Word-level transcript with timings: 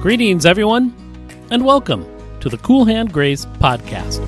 Greetings, 0.00 0.46
everyone, 0.46 0.94
and 1.50 1.62
welcome 1.62 2.06
to 2.40 2.48
the 2.48 2.56
Cool 2.62 2.86
Hand 2.86 3.12
Grace 3.12 3.44
Podcast. 3.44 4.22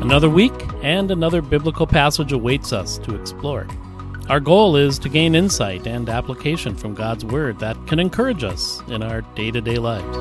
Another 0.00 0.30
week 0.30 0.54
and 0.82 1.10
another 1.10 1.42
biblical 1.42 1.86
passage 1.86 2.32
awaits 2.32 2.72
us 2.72 2.96
to 3.00 3.14
explore. 3.14 3.66
Our 4.30 4.40
goal 4.40 4.74
is 4.76 4.98
to 5.00 5.10
gain 5.10 5.34
insight 5.34 5.86
and 5.86 6.08
application 6.08 6.74
from 6.74 6.94
God's 6.94 7.26
Word 7.26 7.58
that 7.58 7.76
can 7.86 7.98
encourage 8.00 8.42
us 8.42 8.82
in 8.88 9.02
our 9.02 9.20
day 9.20 9.50
to 9.50 9.60
day 9.60 9.76
lives. 9.76 10.16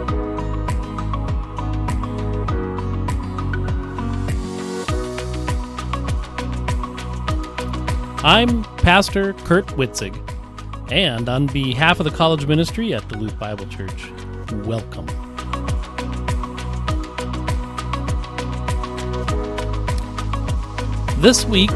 I'm 8.26 8.64
Pastor 8.76 9.34
Kurt 9.46 9.68
Witzig, 9.78 10.20
and 10.92 11.30
on 11.30 11.48
behalf 11.48 12.02
of 12.02 12.04
the 12.04 12.12
college 12.12 12.46
ministry 12.46 12.94
at 12.94 13.08
Duluth 13.08 13.40
Bible 13.40 13.68
Church, 13.68 14.12
welcome. 14.66 15.08
This 21.22 21.46
week, 21.46 21.72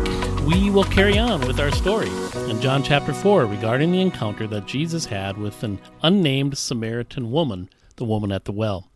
we 0.47 0.69
will 0.69 0.85
carry 0.85 1.19
on 1.19 1.45
with 1.45 1.59
our 1.59 1.71
story 1.71 2.09
in 2.49 2.61
John 2.61 2.81
chapter 2.81 3.13
4 3.13 3.45
regarding 3.45 3.91
the 3.91 3.99
encounter 3.99 4.47
that 4.47 4.65
Jesus 4.65 5.05
had 5.05 5.37
with 5.37 5.61
an 5.61 5.77
unnamed 6.03 6.57
Samaritan 6.57 7.31
woman, 7.31 7.69
the 7.97 8.05
woman 8.05 8.31
at 8.31 8.45
the 8.45 8.53
well. 8.53 8.89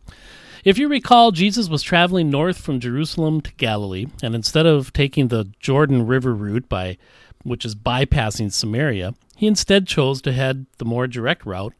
If 0.64 0.78
you 0.78 0.88
recall, 0.88 1.30
Jesus 1.30 1.68
was 1.68 1.82
traveling 1.82 2.30
north 2.30 2.56
from 2.56 2.80
Jerusalem 2.80 3.42
to 3.42 3.52
Galilee, 3.56 4.06
and 4.22 4.34
instead 4.34 4.64
of 4.64 4.94
taking 4.94 5.28
the 5.28 5.52
Jordan 5.60 6.06
River 6.06 6.34
route 6.34 6.70
by 6.70 6.96
which 7.42 7.66
is 7.66 7.74
bypassing 7.74 8.50
Samaria, 8.50 9.12
he 9.36 9.46
instead 9.46 9.86
chose 9.86 10.22
to 10.22 10.32
head 10.32 10.64
the 10.78 10.86
more 10.86 11.06
direct 11.06 11.44
route 11.44 11.74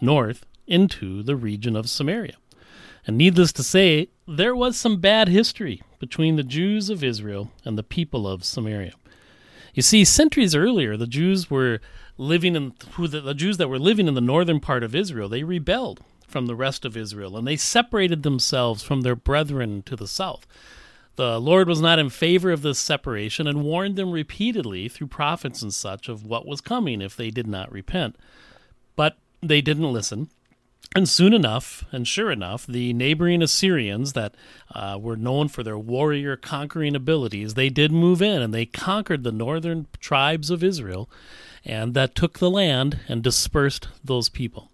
north 0.00 0.46
into 0.66 1.22
the 1.22 1.36
region 1.36 1.76
of 1.76 1.90
Samaria. 1.90 2.36
And 3.06 3.18
needless 3.18 3.52
to 3.52 3.62
say, 3.62 4.08
there 4.26 4.56
was 4.56 4.78
some 4.78 5.02
bad 5.02 5.28
history 5.28 5.82
between 5.98 6.36
the 6.36 6.42
Jews 6.42 6.88
of 6.88 7.04
Israel 7.04 7.50
and 7.66 7.76
the 7.76 7.82
people 7.82 8.26
of 8.26 8.42
Samaria. 8.42 8.94
You 9.74 9.82
see, 9.82 10.04
centuries 10.04 10.54
earlier, 10.54 10.96
the 10.96 11.06
Jews 11.06 11.50
were 11.50 11.80
living 12.16 12.56
in 12.56 12.74
who 12.92 13.06
the, 13.06 13.20
the 13.20 13.34
Jews 13.34 13.56
that 13.58 13.68
were 13.68 13.78
living 13.78 14.08
in 14.08 14.14
the 14.14 14.20
northern 14.20 14.60
part 14.60 14.82
of 14.82 14.94
Israel, 14.94 15.28
they 15.28 15.44
rebelled 15.44 16.00
from 16.26 16.46
the 16.46 16.56
rest 16.56 16.84
of 16.84 16.96
Israel 16.96 17.36
and 17.36 17.46
they 17.46 17.56
separated 17.56 18.22
themselves 18.22 18.82
from 18.82 19.00
their 19.00 19.16
brethren 19.16 19.82
to 19.82 19.96
the 19.96 20.08
south. 20.08 20.46
The 21.16 21.40
Lord 21.40 21.68
was 21.68 21.80
not 21.80 21.98
in 21.98 22.10
favor 22.10 22.52
of 22.52 22.62
this 22.62 22.78
separation 22.78 23.48
and 23.48 23.64
warned 23.64 23.96
them 23.96 24.12
repeatedly 24.12 24.88
through 24.88 25.08
prophets 25.08 25.62
and 25.62 25.74
such 25.74 26.08
of 26.08 26.24
what 26.24 26.46
was 26.46 26.60
coming 26.60 27.00
if 27.00 27.16
they 27.16 27.30
did 27.30 27.46
not 27.46 27.72
repent. 27.72 28.16
But 28.94 29.16
they 29.42 29.60
didn't 29.60 29.92
listen. 29.92 30.28
And 30.94 31.08
soon 31.08 31.34
enough, 31.34 31.84
and 31.92 32.08
sure 32.08 32.30
enough, 32.30 32.66
the 32.66 32.92
neighboring 32.94 33.42
Assyrians 33.42 34.14
that 34.14 34.34
uh, 34.74 34.98
were 35.00 35.16
known 35.16 35.48
for 35.48 35.62
their 35.62 35.78
warrior 35.78 36.36
conquering 36.36 36.96
abilities, 36.96 37.54
they 37.54 37.68
did 37.68 37.92
move 37.92 38.22
in 38.22 38.40
and 38.40 38.54
they 38.54 38.66
conquered 38.66 39.22
the 39.22 39.32
northern 39.32 39.86
tribes 40.00 40.50
of 40.50 40.64
Israel 40.64 41.10
and 41.64 41.92
that 41.94 42.14
took 42.14 42.38
the 42.38 42.50
land 42.50 43.00
and 43.06 43.22
dispersed 43.22 43.88
those 44.02 44.28
people. 44.28 44.67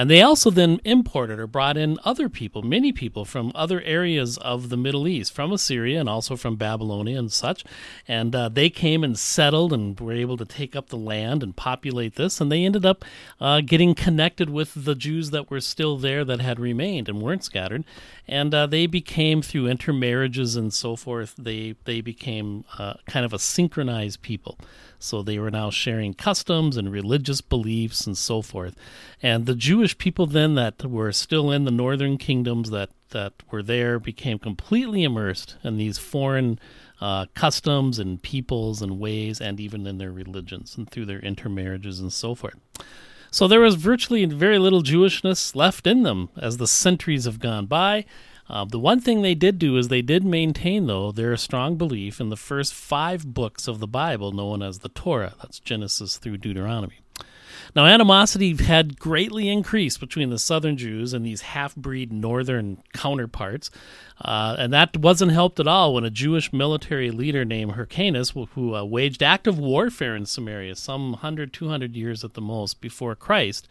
And 0.00 0.08
they 0.08 0.22
also 0.22 0.48
then 0.48 0.80
imported 0.82 1.38
or 1.38 1.46
brought 1.46 1.76
in 1.76 1.98
other 2.06 2.30
people, 2.30 2.62
many 2.62 2.90
people 2.90 3.26
from 3.26 3.52
other 3.54 3.82
areas 3.82 4.38
of 4.38 4.70
the 4.70 4.78
Middle 4.78 5.06
East, 5.06 5.34
from 5.34 5.52
Assyria 5.52 6.00
and 6.00 6.08
also 6.08 6.36
from 6.36 6.56
Babylonia 6.56 7.18
and 7.18 7.30
such. 7.30 7.66
And 8.08 8.34
uh, 8.34 8.48
they 8.48 8.70
came 8.70 9.04
and 9.04 9.18
settled 9.18 9.74
and 9.74 10.00
were 10.00 10.14
able 10.14 10.38
to 10.38 10.46
take 10.46 10.74
up 10.74 10.88
the 10.88 10.96
land 10.96 11.42
and 11.42 11.54
populate 11.54 12.14
this. 12.14 12.40
And 12.40 12.50
they 12.50 12.64
ended 12.64 12.86
up 12.86 13.04
uh, 13.42 13.60
getting 13.60 13.94
connected 13.94 14.48
with 14.48 14.72
the 14.86 14.94
Jews 14.94 15.32
that 15.32 15.50
were 15.50 15.60
still 15.60 15.98
there 15.98 16.24
that 16.24 16.40
had 16.40 16.58
remained 16.58 17.10
and 17.10 17.20
weren't 17.20 17.44
scattered. 17.44 17.84
And 18.30 18.54
uh, 18.54 18.66
they 18.68 18.86
became, 18.86 19.42
through 19.42 19.66
intermarriages 19.66 20.54
and 20.54 20.72
so 20.72 20.94
forth, 20.94 21.34
they, 21.36 21.74
they 21.84 22.00
became 22.00 22.64
uh, 22.78 22.94
kind 23.06 23.26
of 23.26 23.32
a 23.32 23.40
synchronized 23.40 24.22
people. 24.22 24.56
So 25.00 25.20
they 25.20 25.40
were 25.40 25.50
now 25.50 25.70
sharing 25.70 26.14
customs 26.14 26.76
and 26.76 26.92
religious 26.92 27.40
beliefs 27.40 28.06
and 28.06 28.16
so 28.16 28.40
forth. 28.40 28.76
And 29.20 29.46
the 29.46 29.56
Jewish 29.56 29.98
people 29.98 30.26
then 30.28 30.54
that 30.54 30.84
were 30.84 31.10
still 31.10 31.50
in 31.50 31.64
the 31.64 31.72
northern 31.72 32.18
kingdoms 32.18 32.70
that, 32.70 32.90
that 33.08 33.32
were 33.50 33.64
there 33.64 33.98
became 33.98 34.38
completely 34.38 35.02
immersed 35.02 35.56
in 35.64 35.76
these 35.76 35.98
foreign 35.98 36.60
uh, 37.00 37.26
customs 37.34 37.98
and 37.98 38.22
peoples 38.22 38.80
and 38.80 39.00
ways, 39.00 39.40
and 39.40 39.58
even 39.58 39.88
in 39.88 39.98
their 39.98 40.12
religions 40.12 40.76
and 40.76 40.88
through 40.88 41.06
their 41.06 41.18
intermarriages 41.18 41.98
and 41.98 42.12
so 42.12 42.36
forth. 42.36 42.60
So 43.32 43.46
there 43.46 43.60
was 43.60 43.76
virtually 43.76 44.24
very 44.24 44.58
little 44.58 44.82
Jewishness 44.82 45.54
left 45.54 45.86
in 45.86 46.02
them 46.02 46.30
as 46.36 46.56
the 46.56 46.66
centuries 46.66 47.26
have 47.26 47.38
gone 47.38 47.66
by. 47.66 48.04
Uh, 48.48 48.64
the 48.64 48.80
one 48.80 49.00
thing 49.00 49.22
they 49.22 49.36
did 49.36 49.60
do 49.60 49.76
is 49.76 49.86
they 49.86 50.02
did 50.02 50.24
maintain, 50.24 50.88
though, 50.88 51.12
their 51.12 51.36
strong 51.36 51.76
belief 51.76 52.20
in 52.20 52.28
the 52.30 52.36
first 52.36 52.74
five 52.74 53.32
books 53.32 53.68
of 53.68 53.78
the 53.78 53.86
Bible, 53.86 54.32
known 54.32 54.60
as 54.60 54.80
the 54.80 54.88
Torah. 54.88 55.34
That's 55.40 55.60
Genesis 55.60 56.18
through 56.18 56.38
Deuteronomy. 56.38 56.98
Now, 57.74 57.86
animosity 57.86 58.56
had 58.56 58.98
greatly 58.98 59.48
increased 59.48 60.00
between 60.00 60.30
the 60.30 60.38
southern 60.38 60.76
Jews 60.76 61.12
and 61.12 61.24
these 61.24 61.42
half 61.42 61.76
breed 61.76 62.12
northern 62.12 62.82
counterparts, 62.92 63.70
uh, 64.20 64.56
and 64.58 64.72
that 64.72 64.96
wasn't 64.96 65.32
helped 65.32 65.60
at 65.60 65.68
all 65.68 65.94
when 65.94 66.04
a 66.04 66.10
Jewish 66.10 66.52
military 66.52 67.10
leader 67.10 67.44
named 67.44 67.72
Hyrcanus, 67.72 68.30
who 68.30 68.74
uh, 68.74 68.84
waged 68.84 69.22
active 69.22 69.58
warfare 69.58 70.16
in 70.16 70.26
Samaria 70.26 70.74
some 70.76 71.12
100, 71.12 71.52
200 71.52 71.94
years 71.94 72.24
at 72.24 72.34
the 72.34 72.40
most 72.40 72.80
before 72.80 73.14
Christ, 73.14 73.68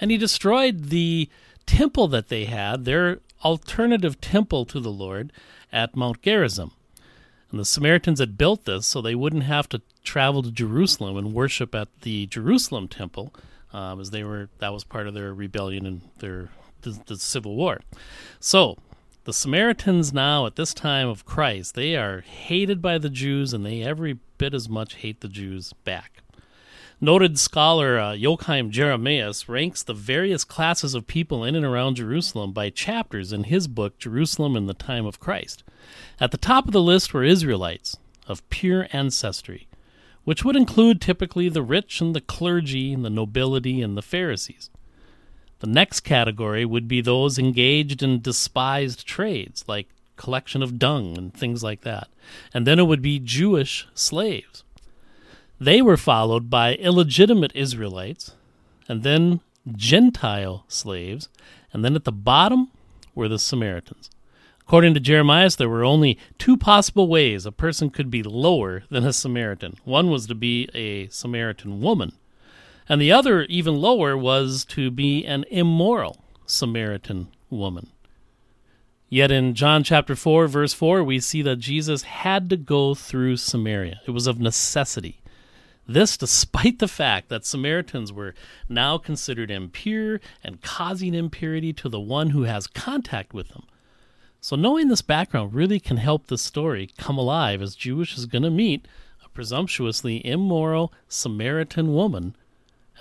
and 0.00 0.10
he 0.10 0.16
destroyed 0.16 0.84
the 0.86 1.28
temple 1.66 2.08
that 2.08 2.28
they 2.28 2.44
had, 2.44 2.84
their 2.84 3.20
alternative 3.44 4.20
temple 4.20 4.64
to 4.66 4.80
the 4.80 4.90
Lord 4.90 5.32
at 5.72 5.96
Mount 5.96 6.20
Gerizim. 6.22 6.72
And 7.50 7.58
the 7.58 7.64
Samaritans 7.64 8.20
had 8.20 8.38
built 8.38 8.64
this 8.64 8.86
so 8.86 9.00
they 9.00 9.14
wouldn't 9.14 9.42
have 9.44 9.68
to 9.70 9.82
travel 10.02 10.42
to 10.42 10.50
Jerusalem 10.50 11.16
and 11.16 11.32
worship 11.32 11.74
at 11.74 11.88
the 12.02 12.26
Jerusalem 12.26 12.88
temple, 12.88 13.34
um, 13.72 14.00
as 14.00 14.10
they 14.10 14.24
were 14.24 14.48
that 14.58 14.72
was 14.72 14.84
part 14.84 15.06
of 15.06 15.14
their 15.14 15.32
rebellion 15.34 15.86
and 15.86 16.02
their 16.18 16.50
the, 16.82 17.00
the 17.06 17.16
civil 17.16 17.56
war. 17.56 17.80
So 18.38 18.78
the 19.24 19.32
Samaritans 19.32 20.12
now 20.12 20.46
at 20.46 20.56
this 20.56 20.72
time 20.72 21.08
of 21.08 21.26
Christ, 21.26 21.74
they 21.74 21.94
are 21.94 22.22
hated 22.22 22.80
by 22.80 22.98
the 22.98 23.10
Jews 23.10 23.52
and 23.52 23.64
they 23.64 23.82
every 23.82 24.18
bit 24.38 24.54
as 24.54 24.68
much 24.68 24.94
hate 24.94 25.20
the 25.20 25.28
Jews 25.28 25.72
back. 25.84 26.22
Noted 27.02 27.38
scholar 27.38 27.98
uh, 27.98 28.12
Joachim 28.12 28.70
Jeremias 28.70 29.48
ranks 29.48 29.82
the 29.82 29.94
various 29.94 30.44
classes 30.44 30.94
of 30.94 31.06
people 31.06 31.44
in 31.44 31.54
and 31.54 31.64
around 31.64 31.96
Jerusalem 31.96 32.52
by 32.52 32.68
chapters 32.68 33.32
in 33.32 33.44
his 33.44 33.68
book 33.68 33.98
Jerusalem 33.98 34.54
in 34.54 34.66
the 34.66 34.74
Time 34.74 35.06
of 35.06 35.18
Christ. 35.18 35.62
At 36.20 36.30
the 36.30 36.36
top 36.36 36.66
of 36.66 36.72
the 36.72 36.82
list 36.82 37.14
were 37.14 37.24
Israelites 37.24 37.96
of 38.26 38.46
pure 38.50 38.86
ancestry, 38.92 39.66
which 40.30 40.44
would 40.44 40.54
include 40.54 41.00
typically 41.00 41.48
the 41.48 41.60
rich 41.60 42.00
and 42.00 42.14
the 42.14 42.20
clergy 42.20 42.92
and 42.92 43.04
the 43.04 43.10
nobility 43.10 43.82
and 43.82 43.96
the 43.96 44.00
Pharisees. 44.00 44.70
The 45.58 45.66
next 45.66 46.02
category 46.02 46.64
would 46.64 46.86
be 46.86 47.00
those 47.00 47.36
engaged 47.36 48.00
in 48.00 48.20
despised 48.20 49.04
trades 49.04 49.64
like 49.66 49.88
collection 50.14 50.62
of 50.62 50.78
dung 50.78 51.18
and 51.18 51.34
things 51.34 51.64
like 51.64 51.80
that. 51.80 52.06
And 52.54 52.64
then 52.64 52.78
it 52.78 52.84
would 52.84 53.02
be 53.02 53.18
Jewish 53.18 53.88
slaves. 53.92 54.62
They 55.58 55.82
were 55.82 55.96
followed 55.96 56.48
by 56.48 56.76
illegitimate 56.76 57.50
Israelites, 57.56 58.36
and 58.88 59.02
then 59.02 59.40
Gentile 59.72 60.64
slaves, 60.68 61.28
and 61.72 61.84
then 61.84 61.96
at 61.96 62.04
the 62.04 62.12
bottom 62.12 62.68
were 63.16 63.26
the 63.26 63.40
Samaritans. 63.40 64.10
According 64.70 64.94
to 64.94 65.00
Jeremias, 65.00 65.56
there 65.56 65.68
were 65.68 65.82
only 65.82 66.16
two 66.38 66.56
possible 66.56 67.08
ways 67.08 67.44
a 67.44 67.50
person 67.50 67.90
could 67.90 68.08
be 68.08 68.22
lower 68.22 68.84
than 68.88 69.04
a 69.04 69.12
Samaritan. 69.12 69.74
One 69.82 70.10
was 70.10 70.28
to 70.28 70.34
be 70.36 70.68
a 70.72 71.08
Samaritan 71.08 71.80
woman, 71.80 72.12
and 72.88 73.00
the 73.00 73.10
other, 73.10 73.42
even 73.46 73.80
lower, 73.80 74.16
was 74.16 74.64
to 74.66 74.92
be 74.92 75.26
an 75.26 75.44
immoral 75.50 76.22
Samaritan 76.46 77.32
woman. 77.50 77.88
Yet 79.08 79.32
in 79.32 79.56
John 79.56 79.82
chapter 79.82 80.14
4, 80.14 80.46
verse 80.46 80.72
4, 80.72 81.02
we 81.02 81.18
see 81.18 81.42
that 81.42 81.56
Jesus 81.56 82.02
had 82.02 82.48
to 82.50 82.56
go 82.56 82.94
through 82.94 83.38
Samaria. 83.38 84.00
It 84.06 84.12
was 84.12 84.28
of 84.28 84.38
necessity. 84.38 85.20
This 85.88 86.16
despite 86.16 86.78
the 86.78 86.86
fact 86.86 87.28
that 87.28 87.44
Samaritans 87.44 88.12
were 88.12 88.36
now 88.68 88.98
considered 88.98 89.50
impure 89.50 90.20
and 90.44 90.62
causing 90.62 91.12
impurity 91.12 91.72
to 91.72 91.88
the 91.88 91.98
one 91.98 92.30
who 92.30 92.44
has 92.44 92.68
contact 92.68 93.34
with 93.34 93.48
them. 93.48 93.64
So, 94.42 94.56
knowing 94.56 94.88
this 94.88 95.02
background 95.02 95.54
really 95.54 95.78
can 95.78 95.98
help 95.98 96.26
the 96.26 96.38
story 96.38 96.90
come 96.96 97.18
alive 97.18 97.60
as 97.60 97.74
Jesus 97.76 98.16
is 98.18 98.26
going 98.26 98.42
to 98.42 98.50
meet 98.50 98.88
a 99.24 99.28
presumptuously 99.28 100.24
immoral 100.26 100.92
Samaritan 101.08 101.92
woman 101.92 102.34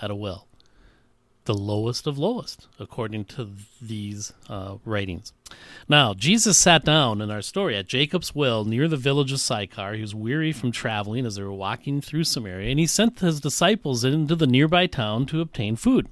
at 0.02 0.12
a 0.12 0.16
well. 0.16 0.48
the 1.46 1.54
lowest 1.56 2.06
of 2.06 2.20
lowest, 2.20 2.68
according 2.78 3.26
to 3.26 3.50
these 3.82 4.34
uh, 4.50 4.76
writings. 4.86 5.34
Now, 5.88 6.14
Jesus 6.14 6.60
sat 6.60 6.86
down 6.86 7.22
in 7.22 7.32
our 7.32 7.42
story 7.42 7.76
at 7.76 7.88
Jacob's 7.88 8.36
well 8.36 8.66
near 8.66 8.88
the 8.88 8.98
village 8.98 9.32
of 9.32 9.40
Sychar. 9.40 9.94
He 9.96 10.02
was 10.02 10.14
weary 10.14 10.52
from 10.52 10.72
traveling 10.72 11.26
as 11.26 11.38
they 11.38 11.42
were 11.44 11.52
walking 11.52 12.02
through 12.02 12.26
Samaria, 12.26 12.70
and 12.70 12.80
he 12.80 12.86
sent 12.86 13.20
his 13.22 13.40
disciples 13.40 14.04
into 14.04 14.36
the 14.36 14.46
nearby 14.46 14.86
town 14.86 15.26
to 15.28 15.42
obtain 15.42 15.76
food. 15.76 16.08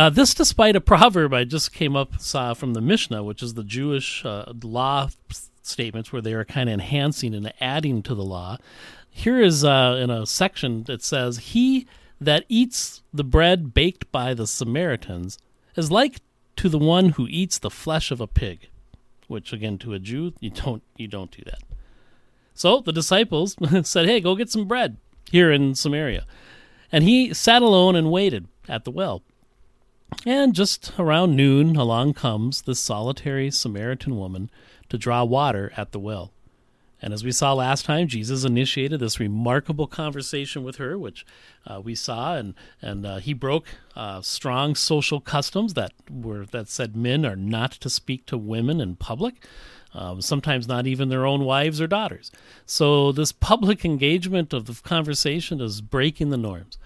Uh, 0.00 0.08
this, 0.08 0.32
despite 0.32 0.74
a 0.76 0.80
proverb 0.80 1.34
I 1.34 1.44
just 1.44 1.74
came 1.74 1.94
up 1.94 2.18
saw 2.18 2.54
from 2.54 2.72
the 2.72 2.80
Mishnah, 2.80 3.22
which 3.22 3.42
is 3.42 3.52
the 3.52 3.62
Jewish 3.62 4.24
uh, 4.24 4.50
law 4.62 5.10
statements 5.60 6.10
where 6.10 6.22
they 6.22 6.32
are 6.32 6.42
kind 6.42 6.70
of 6.70 6.72
enhancing 6.72 7.34
and 7.34 7.52
adding 7.60 8.02
to 8.04 8.14
the 8.14 8.24
law. 8.24 8.56
Here 9.10 9.42
is 9.42 9.62
uh, 9.62 9.98
in 10.02 10.08
a 10.08 10.24
section 10.24 10.84
that 10.84 11.02
says, 11.02 11.50
"He 11.52 11.86
that 12.18 12.46
eats 12.48 13.02
the 13.12 13.24
bread 13.24 13.74
baked 13.74 14.10
by 14.10 14.32
the 14.32 14.46
Samaritans 14.46 15.38
is 15.76 15.90
like 15.90 16.20
to 16.56 16.70
the 16.70 16.78
one 16.78 17.10
who 17.10 17.26
eats 17.28 17.58
the 17.58 17.68
flesh 17.68 18.10
of 18.10 18.22
a 18.22 18.26
pig." 18.26 18.70
Which, 19.28 19.52
again, 19.52 19.76
to 19.80 19.92
a 19.92 19.98
Jew, 19.98 20.32
you 20.40 20.48
don't 20.48 20.82
you 20.96 21.08
don't 21.08 21.30
do 21.30 21.42
that. 21.44 21.60
So 22.54 22.80
the 22.80 22.94
disciples 22.94 23.54
said, 23.82 24.06
"Hey, 24.06 24.20
go 24.20 24.34
get 24.34 24.48
some 24.48 24.66
bread 24.66 24.96
here 25.30 25.52
in 25.52 25.74
Samaria," 25.74 26.24
and 26.90 27.04
he 27.04 27.34
sat 27.34 27.60
alone 27.60 27.96
and 27.96 28.10
waited 28.10 28.48
at 28.66 28.84
the 28.84 28.90
well. 28.90 29.22
And 30.26 30.54
just 30.54 30.92
around 30.98 31.34
noon, 31.34 31.76
along 31.76 32.14
comes 32.14 32.62
this 32.62 32.78
solitary 32.78 33.50
Samaritan 33.50 34.16
woman 34.16 34.50
to 34.88 34.98
draw 34.98 35.24
water 35.24 35.72
at 35.76 35.92
the 35.92 36.00
well. 36.00 36.32
And 37.02 37.14
as 37.14 37.24
we 37.24 37.32
saw 37.32 37.54
last 37.54 37.86
time, 37.86 38.08
Jesus 38.08 38.44
initiated 38.44 39.00
this 39.00 39.18
remarkable 39.18 39.86
conversation 39.86 40.62
with 40.62 40.76
her, 40.76 40.98
which 40.98 41.24
uh, 41.66 41.80
we 41.80 41.94
saw, 41.94 42.36
and 42.36 42.54
and 42.82 43.06
uh, 43.06 43.16
he 43.16 43.32
broke 43.32 43.68
uh, 43.96 44.20
strong 44.20 44.74
social 44.74 45.20
customs 45.20 45.72
that 45.74 45.92
were 46.10 46.44
that 46.46 46.68
said 46.68 46.94
men 46.94 47.24
are 47.24 47.36
not 47.36 47.72
to 47.72 47.88
speak 47.88 48.26
to 48.26 48.36
women 48.36 48.82
in 48.82 48.96
public, 48.96 49.46
um, 49.94 50.20
sometimes 50.20 50.68
not 50.68 50.86
even 50.86 51.08
their 51.08 51.24
own 51.24 51.44
wives 51.44 51.80
or 51.80 51.86
daughters. 51.86 52.30
So 52.66 53.12
this 53.12 53.32
public 53.32 53.82
engagement 53.82 54.52
of 54.52 54.66
the 54.66 54.78
conversation 54.86 55.62
is 55.62 55.80
breaking 55.80 56.28
the 56.28 56.36
norms 56.36 56.76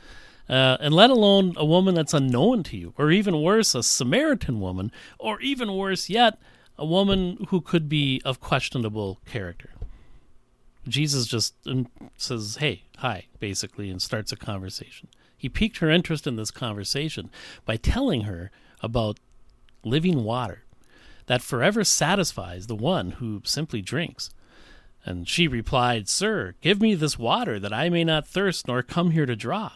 uh, 0.49 0.77
and 0.81 0.95
let 0.95 1.11
alone 1.11 1.55
a 1.57 1.65
woman 1.65 1.95
that's 1.95 2.15
unknown 2.15 2.63
to 2.65 2.77
you, 2.77 2.95
or 2.99 3.11
even 3.11 3.43
worse, 3.43 3.75
a 3.75 3.83
Samaritan 3.83 4.61
woman, 4.61 4.93
or 5.19 5.41
even 5.41 5.75
worse 5.75 6.09
yet, 6.09 6.39
a 6.77 6.85
woman 6.85 7.47
who 7.49 7.61
could 7.61 7.89
be 7.89 8.21
of 8.25 8.41
questionable 8.41 9.21
character. 9.27 9.71
Jesus 10.87 11.27
just 11.27 11.55
um, 11.67 11.89
says, 12.17 12.57
Hey, 12.57 12.83
hi, 12.99 13.27
basically, 13.39 13.91
and 13.91 14.03
starts 14.03 14.33
a 14.33 14.37
conversation. 14.37 15.09
He 15.37 15.49
piqued 15.49 15.79
her 15.79 15.91
interest 15.91 16.27
in 16.27 16.37
this 16.37 16.51
conversation 16.51 17.31
by 17.65 17.77
telling 17.77 18.23
her 18.23 18.51
about 18.83 19.19
living 19.83 20.25
water 20.25 20.65
that 21.27 21.43
forever 21.43 21.85
satisfies 21.85 22.67
the 22.67 22.75
one 22.75 23.13
who 23.13 23.41
simply 23.45 23.81
drinks. 23.81 24.31
And 25.05 25.29
she 25.29 25.49
replied, 25.49 26.09
Sir, 26.09 26.55
give 26.61 26.81
me 26.81 26.95
this 26.95 27.19
water 27.19 27.59
that 27.59 27.73
I 27.73 27.89
may 27.89 28.05
not 28.05 28.27
thirst 28.27 28.69
nor 28.69 28.83
come 28.83 29.11
here 29.11 29.27
to 29.27 29.37
draw. 29.37 29.73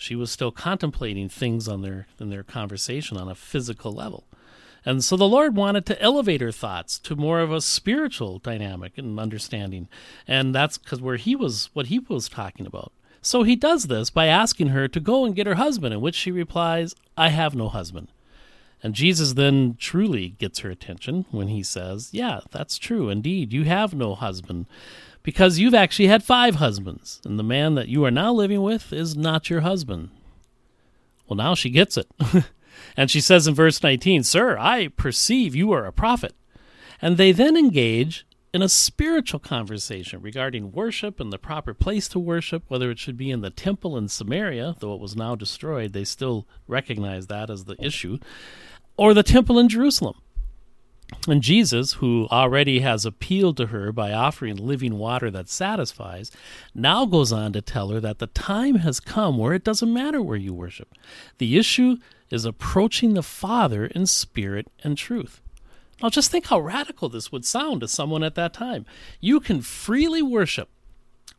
She 0.00 0.16
was 0.16 0.30
still 0.30 0.50
contemplating 0.50 1.28
things 1.28 1.68
on 1.68 1.82
their 1.82 2.06
in 2.18 2.30
their 2.30 2.42
conversation 2.42 3.18
on 3.18 3.28
a 3.28 3.34
physical 3.34 3.92
level. 3.92 4.24
And 4.82 5.04
so 5.04 5.14
the 5.14 5.28
Lord 5.28 5.54
wanted 5.54 5.84
to 5.86 6.00
elevate 6.00 6.40
her 6.40 6.50
thoughts 6.50 6.98
to 7.00 7.14
more 7.14 7.40
of 7.40 7.52
a 7.52 7.60
spiritual 7.60 8.38
dynamic 8.38 8.96
and 8.96 9.20
understanding. 9.20 9.88
And 10.26 10.54
that's 10.54 10.78
because 10.78 11.02
where 11.02 11.16
he 11.16 11.36
was 11.36 11.68
what 11.74 11.88
he 11.88 11.98
was 11.98 12.30
talking 12.30 12.64
about. 12.64 12.92
So 13.20 13.42
he 13.42 13.54
does 13.54 13.88
this 13.88 14.08
by 14.08 14.24
asking 14.24 14.68
her 14.68 14.88
to 14.88 15.00
go 15.00 15.26
and 15.26 15.36
get 15.36 15.46
her 15.46 15.56
husband, 15.56 15.92
in 15.92 16.00
which 16.00 16.14
she 16.14 16.30
replies, 16.30 16.94
I 17.18 17.28
have 17.28 17.54
no 17.54 17.68
husband. 17.68 18.08
And 18.82 18.94
Jesus 18.94 19.34
then 19.34 19.76
truly 19.78 20.30
gets 20.30 20.60
her 20.60 20.70
attention 20.70 21.26
when 21.30 21.48
he 21.48 21.62
says, 21.62 22.08
Yeah, 22.14 22.40
that's 22.50 22.78
true. 22.78 23.10
Indeed, 23.10 23.52
you 23.52 23.64
have 23.64 23.92
no 23.92 24.14
husband 24.14 24.64
because 25.22 25.58
you've 25.58 25.74
actually 25.74 26.08
had 26.08 26.22
five 26.22 26.56
husbands, 26.56 27.20
and 27.24 27.38
the 27.38 27.44
man 27.44 27.74
that 27.74 27.88
you 27.88 28.04
are 28.04 28.10
now 28.10 28.32
living 28.32 28.62
with 28.62 28.92
is 28.92 29.16
not 29.16 29.50
your 29.50 29.60
husband. 29.60 30.10
Well, 31.28 31.36
now 31.36 31.54
she 31.54 31.70
gets 31.70 31.96
it. 31.96 32.10
and 32.96 33.10
she 33.10 33.20
says 33.20 33.46
in 33.46 33.54
verse 33.54 33.82
19, 33.82 34.24
Sir, 34.24 34.58
I 34.58 34.88
perceive 34.88 35.54
you 35.54 35.72
are 35.72 35.86
a 35.86 35.92
prophet. 35.92 36.34
And 37.02 37.16
they 37.16 37.32
then 37.32 37.56
engage 37.56 38.26
in 38.52 38.62
a 38.62 38.68
spiritual 38.68 39.38
conversation 39.38 40.20
regarding 40.20 40.72
worship 40.72 41.20
and 41.20 41.32
the 41.32 41.38
proper 41.38 41.72
place 41.72 42.08
to 42.08 42.18
worship, 42.18 42.64
whether 42.68 42.90
it 42.90 42.98
should 42.98 43.16
be 43.16 43.30
in 43.30 43.42
the 43.42 43.50
temple 43.50 43.96
in 43.96 44.08
Samaria, 44.08 44.74
though 44.80 44.94
it 44.94 45.00
was 45.00 45.14
now 45.14 45.34
destroyed, 45.34 45.92
they 45.92 46.04
still 46.04 46.46
recognize 46.66 47.28
that 47.28 47.48
as 47.48 47.64
the 47.64 47.76
issue, 47.78 48.18
or 48.96 49.14
the 49.14 49.22
temple 49.22 49.58
in 49.58 49.68
Jerusalem. 49.68 50.16
And 51.28 51.42
Jesus, 51.42 51.94
who 51.94 52.26
already 52.30 52.80
has 52.80 53.04
appealed 53.04 53.56
to 53.58 53.66
her 53.66 53.92
by 53.92 54.12
offering 54.12 54.56
living 54.56 54.96
water 54.96 55.30
that 55.30 55.48
satisfies, 55.48 56.30
now 56.74 57.04
goes 57.04 57.32
on 57.32 57.52
to 57.52 57.60
tell 57.60 57.90
her 57.90 58.00
that 58.00 58.18
the 58.18 58.28
time 58.28 58.76
has 58.76 59.00
come 59.00 59.36
where 59.36 59.52
it 59.52 59.64
doesn't 59.64 59.92
matter 59.92 60.22
where 60.22 60.36
you 60.36 60.54
worship. 60.54 60.94
The 61.38 61.58
issue 61.58 61.96
is 62.30 62.44
approaching 62.44 63.14
the 63.14 63.22
Father 63.22 63.86
in 63.86 64.06
spirit 64.06 64.68
and 64.82 64.96
truth. 64.96 65.40
Now, 66.02 66.08
just 66.08 66.30
think 66.30 66.46
how 66.46 66.60
radical 66.60 67.08
this 67.08 67.30
would 67.30 67.44
sound 67.44 67.82
to 67.82 67.88
someone 67.88 68.24
at 68.24 68.34
that 68.36 68.54
time. 68.54 68.86
You 69.20 69.40
can 69.40 69.60
freely 69.60 70.22
worship 70.22 70.70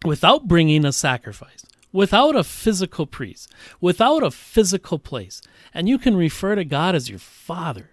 without 0.05 0.47
bringing 0.47 0.85
a 0.85 0.91
sacrifice, 0.91 1.65
without 1.91 2.35
a 2.35 2.43
physical 2.43 3.07
priest, 3.07 3.51
without 3.79 4.21
a 4.21 4.29
physical 4.29 4.99
place, 4.99 5.41
and 5.73 5.89
you 5.89 5.97
can 5.97 6.15
refer 6.15 6.55
to 6.55 6.65
God 6.65 6.93
as 6.93 7.09
your 7.09 7.19
Father 7.19 7.91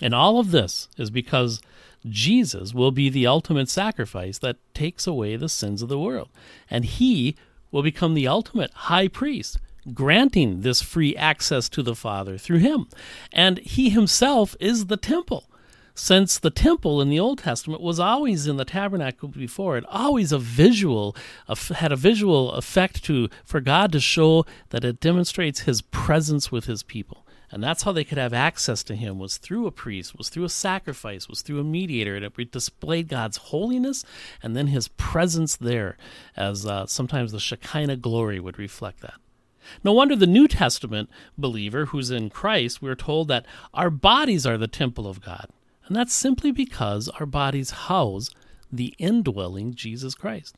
and 0.00 0.14
all 0.14 0.38
of 0.38 0.50
this 0.50 0.88
is 0.96 1.10
because 1.10 1.60
Jesus 2.08 2.74
will 2.74 2.90
be 2.90 3.08
the 3.08 3.26
ultimate 3.26 3.68
sacrifice 3.68 4.38
that 4.38 4.56
takes 4.74 5.06
away 5.06 5.36
the 5.36 5.48
sins 5.48 5.82
of 5.82 5.88
the 5.88 5.98
world. 5.98 6.28
And 6.68 6.84
he 6.84 7.36
will 7.70 7.82
become 7.82 8.14
the 8.14 8.28
ultimate 8.28 8.72
high 8.72 9.08
priest, 9.08 9.58
granting 9.94 10.60
this 10.60 10.82
free 10.82 11.16
access 11.16 11.68
to 11.70 11.82
the 11.82 11.94
Father 11.94 12.38
through 12.38 12.58
him. 12.58 12.88
And 13.32 13.58
he 13.58 13.90
himself 13.90 14.56
is 14.60 14.86
the 14.86 14.96
temple. 14.96 15.48
Since 15.94 16.38
the 16.38 16.50
temple 16.50 17.02
in 17.02 17.10
the 17.10 17.20
Old 17.20 17.38
Testament 17.38 17.82
was 17.82 18.00
always 18.00 18.46
in 18.46 18.56
the 18.56 18.64
tabernacle 18.64 19.28
before 19.28 19.76
it, 19.76 19.84
always 19.88 20.32
a 20.32 20.38
visual, 20.38 21.14
had 21.76 21.92
a 21.92 21.96
visual 21.96 22.52
effect 22.52 23.04
to 23.04 23.28
for 23.44 23.60
God 23.60 23.92
to 23.92 24.00
show 24.00 24.46
that 24.70 24.84
it 24.84 25.00
demonstrates 25.00 25.60
His 25.60 25.82
presence 25.82 26.50
with 26.50 26.64
His 26.64 26.82
people. 26.82 27.21
And 27.52 27.62
that's 27.62 27.82
how 27.82 27.92
they 27.92 28.02
could 28.02 28.16
have 28.16 28.32
access 28.32 28.82
to 28.84 28.96
him 28.96 29.18
was 29.18 29.36
through 29.36 29.66
a 29.66 29.70
priest, 29.70 30.16
was 30.16 30.30
through 30.30 30.44
a 30.44 30.48
sacrifice, 30.48 31.28
was 31.28 31.42
through 31.42 31.60
a 31.60 31.64
mediator. 31.64 32.16
It 32.16 32.50
displayed 32.50 33.08
God's 33.08 33.36
holiness 33.36 34.06
and 34.42 34.56
then 34.56 34.68
his 34.68 34.88
presence 34.88 35.54
there, 35.54 35.98
as 36.34 36.64
uh, 36.64 36.86
sometimes 36.86 37.30
the 37.30 37.38
Shekinah 37.38 37.96
glory 37.96 38.40
would 38.40 38.58
reflect 38.58 39.00
that. 39.00 39.14
No 39.84 39.92
wonder 39.92 40.16
the 40.16 40.26
New 40.26 40.48
Testament 40.48 41.10
believer 41.36 41.86
who's 41.86 42.10
in 42.10 42.30
Christ, 42.30 42.80
we're 42.80 42.94
told 42.94 43.28
that 43.28 43.46
our 43.74 43.90
bodies 43.90 44.46
are 44.46 44.58
the 44.58 44.66
temple 44.66 45.06
of 45.06 45.20
God. 45.20 45.48
And 45.86 45.94
that's 45.94 46.14
simply 46.14 46.52
because 46.52 47.08
our 47.20 47.26
bodies 47.26 47.70
house 47.70 48.30
the 48.72 48.94
indwelling 48.98 49.74
Jesus 49.74 50.14
Christ. 50.14 50.56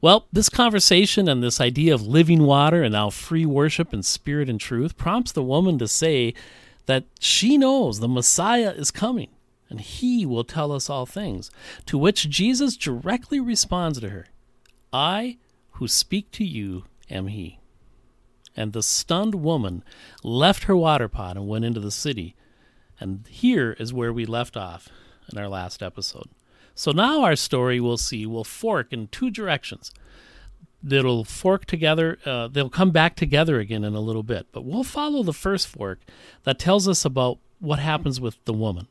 Well, 0.00 0.26
this 0.32 0.48
conversation 0.48 1.28
and 1.28 1.42
this 1.42 1.60
idea 1.60 1.94
of 1.94 2.06
living 2.06 2.42
water 2.44 2.82
and 2.82 2.92
now 2.92 3.10
free 3.10 3.46
worship 3.46 3.92
and 3.92 4.04
spirit 4.04 4.48
and 4.48 4.60
truth 4.60 4.96
prompts 4.96 5.32
the 5.32 5.42
woman 5.42 5.78
to 5.78 5.88
say 5.88 6.34
that 6.86 7.04
she 7.18 7.58
knows 7.58 8.00
the 8.00 8.08
Messiah 8.08 8.70
is 8.70 8.90
coming 8.90 9.28
and 9.68 9.80
he 9.80 10.26
will 10.26 10.44
tell 10.44 10.72
us 10.72 10.90
all 10.90 11.06
things. 11.06 11.50
To 11.86 11.96
which 11.96 12.28
Jesus 12.28 12.76
directly 12.76 13.40
responds 13.40 14.00
to 14.00 14.10
her 14.10 14.26
I 14.92 15.38
who 15.72 15.88
speak 15.88 16.30
to 16.32 16.44
you 16.44 16.84
am 17.08 17.28
he. 17.28 17.58
And 18.56 18.72
the 18.72 18.82
stunned 18.82 19.36
woman 19.36 19.84
left 20.22 20.64
her 20.64 20.76
water 20.76 21.08
pot 21.08 21.36
and 21.36 21.48
went 21.48 21.64
into 21.64 21.80
the 21.80 21.92
city. 21.92 22.34
And 22.98 23.24
here 23.28 23.76
is 23.78 23.94
where 23.94 24.12
we 24.12 24.26
left 24.26 24.56
off 24.56 24.88
in 25.30 25.38
our 25.38 25.48
last 25.48 25.82
episode. 25.82 26.28
So 26.74 26.92
now 26.92 27.22
our 27.22 27.36
story 27.36 27.80
we'll 27.80 27.96
see 27.96 28.26
will 28.26 28.44
fork 28.44 28.92
in 28.92 29.08
two 29.08 29.30
directions. 29.30 29.92
It'll 30.88 31.24
fork 31.24 31.66
together, 31.66 32.18
uh, 32.24 32.48
they'll 32.48 32.70
come 32.70 32.90
back 32.90 33.14
together 33.14 33.60
again 33.60 33.84
in 33.84 33.94
a 33.94 34.00
little 34.00 34.22
bit, 34.22 34.46
but 34.50 34.64
we'll 34.64 34.84
follow 34.84 35.22
the 35.22 35.34
first 35.34 35.68
fork 35.68 36.00
that 36.44 36.58
tells 36.58 36.88
us 36.88 37.04
about 37.04 37.38
what 37.58 37.78
happens 37.78 38.18
with 38.18 38.42
the 38.46 38.54
woman. 38.54 38.88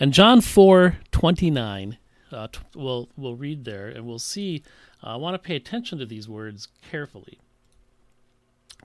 And 0.00 0.12
John 0.12 0.40
4 0.40 0.96
29, 1.12 1.98
uh, 2.32 2.48
t- 2.48 2.58
we'll, 2.74 3.08
we'll 3.16 3.36
read 3.36 3.64
there 3.64 3.86
and 3.86 4.06
we'll 4.06 4.18
see. 4.18 4.64
Uh, 5.02 5.10
I 5.10 5.16
want 5.16 5.34
to 5.34 5.38
pay 5.38 5.54
attention 5.54 5.98
to 5.98 6.06
these 6.06 6.28
words 6.28 6.66
carefully. 6.90 7.38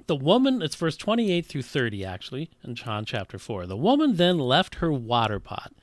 The 0.07 0.15
woman, 0.15 0.61
it's 0.61 0.75
verse 0.75 0.97
28 0.97 1.45
through 1.45 1.63
30 1.63 2.05
actually, 2.05 2.49
in 2.63 2.75
John 2.75 3.05
chapter 3.05 3.39
4. 3.39 3.65
The 3.65 3.77
woman 3.77 4.17
then 4.17 4.37
left 4.37 4.75
her 4.75 4.91
water 4.91 5.39
pot 5.39 5.73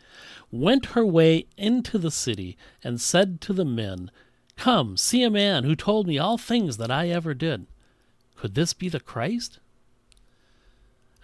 went 0.51 0.87
her 0.87 1.05
way 1.05 1.47
into 1.57 1.99
the 1.99 2.11
city, 2.11 2.57
and 2.85 3.01
said 3.01 3.41
to 3.41 3.53
the 3.53 3.65
men, 3.65 4.11
Come, 4.57 4.97
see 4.97 5.23
a 5.23 5.31
man 5.31 5.65
who 5.65 5.75
told 5.75 6.07
me 6.07 6.19
all 6.19 6.39
things 6.39 6.77
that 6.77 6.91
I 6.91 7.09
ever 7.09 7.35
did. 7.35 7.67
Could 8.37 8.55
this 8.55 8.75
be 8.75 8.89
the 8.89 9.01
Christ? 9.01 9.59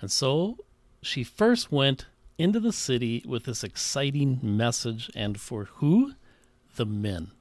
And 0.01 0.11
so 0.11 0.59
she 1.03 1.23
first 1.23 1.71
went 1.71 2.07
into 2.39 2.59
the 2.59 2.73
city 2.73 3.23
with 3.27 3.45
this 3.45 3.63
exciting 3.63 4.41
message, 4.43 5.11
and 5.15 5.39
for 5.39 5.65
who? 5.75 6.15
The 6.77 6.87
men. 6.87 7.33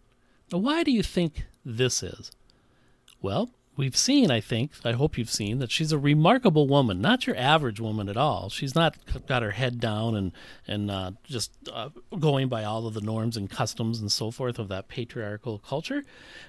Now, 0.51 0.59
why 0.59 0.83
do 0.83 0.91
you 0.91 1.03
think 1.03 1.45
this 1.63 2.03
is? 2.03 2.31
Well, 3.21 3.51
we've 3.77 3.95
seen, 3.95 4.31
I 4.31 4.41
think, 4.41 4.71
I 4.83 4.93
hope 4.93 5.17
you've 5.17 5.29
seen, 5.29 5.59
that 5.59 5.71
she's 5.71 5.91
a 5.91 5.97
remarkable 5.97 6.67
woman, 6.67 6.99
not 6.99 7.27
your 7.27 7.37
average 7.37 7.79
woman 7.79 8.09
at 8.09 8.17
all. 8.17 8.49
She's 8.49 8.75
not 8.75 8.97
got 9.27 9.43
her 9.43 9.51
head 9.51 9.79
down 9.79 10.15
and, 10.15 10.31
and 10.67 10.91
uh, 10.91 11.11
just 11.23 11.51
uh, 11.71 11.89
going 12.19 12.49
by 12.49 12.63
all 12.63 12.87
of 12.87 12.95
the 12.95 13.01
norms 13.01 13.37
and 13.37 13.49
customs 13.49 14.01
and 14.01 14.11
so 14.11 14.31
forth 14.31 14.57
of 14.57 14.67
that 14.69 14.87
patriarchal 14.87 15.59
culture. 15.59 16.03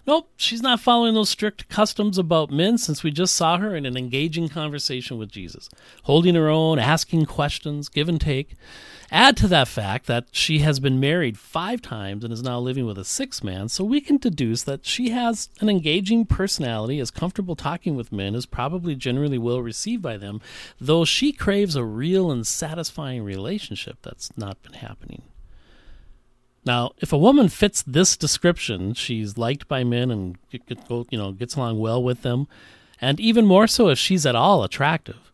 Nope, 0.07 0.31
she's 0.37 0.63
not 0.63 0.81
following 0.81 1.15
those 1.15 1.29
strict 1.29 1.69
customs 1.69 2.17
about 2.19 2.51
men 2.51 2.79
since 2.79 3.03
we 3.03 3.11
just 3.11 3.37
saw 3.37 3.59
her 3.59 3.77
in 3.77 3.85
an 3.85 3.97
engaging 3.97 4.49
conversation 4.49 5.19
with 5.19 5.31
Jesus, 5.31 5.69
holding 6.05 6.35
her 6.35 6.49
own, 6.49 6.79
asking 6.79 7.27
questions, 7.27 7.89
give 7.89 8.09
and 8.09 8.21
take. 8.21 8.57
Add 9.11 9.39
to 9.39 9.49
that 9.49 9.69
fact 9.69 10.07
that 10.07 10.27
she 10.33 10.59
has 10.59 10.81
been 10.81 11.01
married 11.01 11.39
five 11.39 11.81
times 11.81 12.25
and 12.25 12.33
is 12.33 12.43
now 12.43 12.59
living 12.59 12.85
with 12.85 12.99
a 12.99 13.05
sixth 13.05 13.43
man, 13.43 13.71
so 13.71 13.83
we 13.83 14.03
can 14.03 14.19
deduce 14.19 14.63
that 14.65 14.85
she 14.85 15.11
has 15.11 15.49
an 15.61 15.71
engaging 15.71 16.27
personality, 16.27 16.99
is 16.99 17.11
comfortable 17.11 17.57
talking 17.57 17.97
with 17.97 18.13
men, 18.13 18.35
is 18.35 18.45
probably 18.45 18.95
generally 18.95 19.39
well 19.39 19.63
received 19.63 20.03
by 20.03 20.19
them, 20.19 20.43
though 20.79 21.07
she 21.07 21.33
craves 21.33 21.75
a 21.75 21.85
real 21.85 22.31
and 22.31 22.47
satisfying 22.47 23.23
relationship 23.23 23.97
that's 24.03 24.37
not 24.37 24.63
been 24.63 24.75
happening. 24.75 25.23
Now, 26.67 26.91
if 26.99 27.11
a 27.11 27.19
woman 27.19 27.49
fits 27.49 27.83
this 27.83 28.15
description, 28.15 28.93
she's 28.93 29.39
liked 29.39 29.69
by 29.69 29.85
men 29.85 30.11
and 30.11 30.37
you 30.51 31.17
know 31.17 31.33
gets 31.33 31.57
along 31.57 31.79
well 31.79 32.03
with 32.03 32.21
them, 32.21 32.47
and 33.01 33.19
even 33.19 33.47
more 33.47 33.67
so 33.67 33.89
if 33.89 33.99
she's 33.99 34.27
at 34.27 34.37
all 34.37 34.63
attractive 34.63 35.28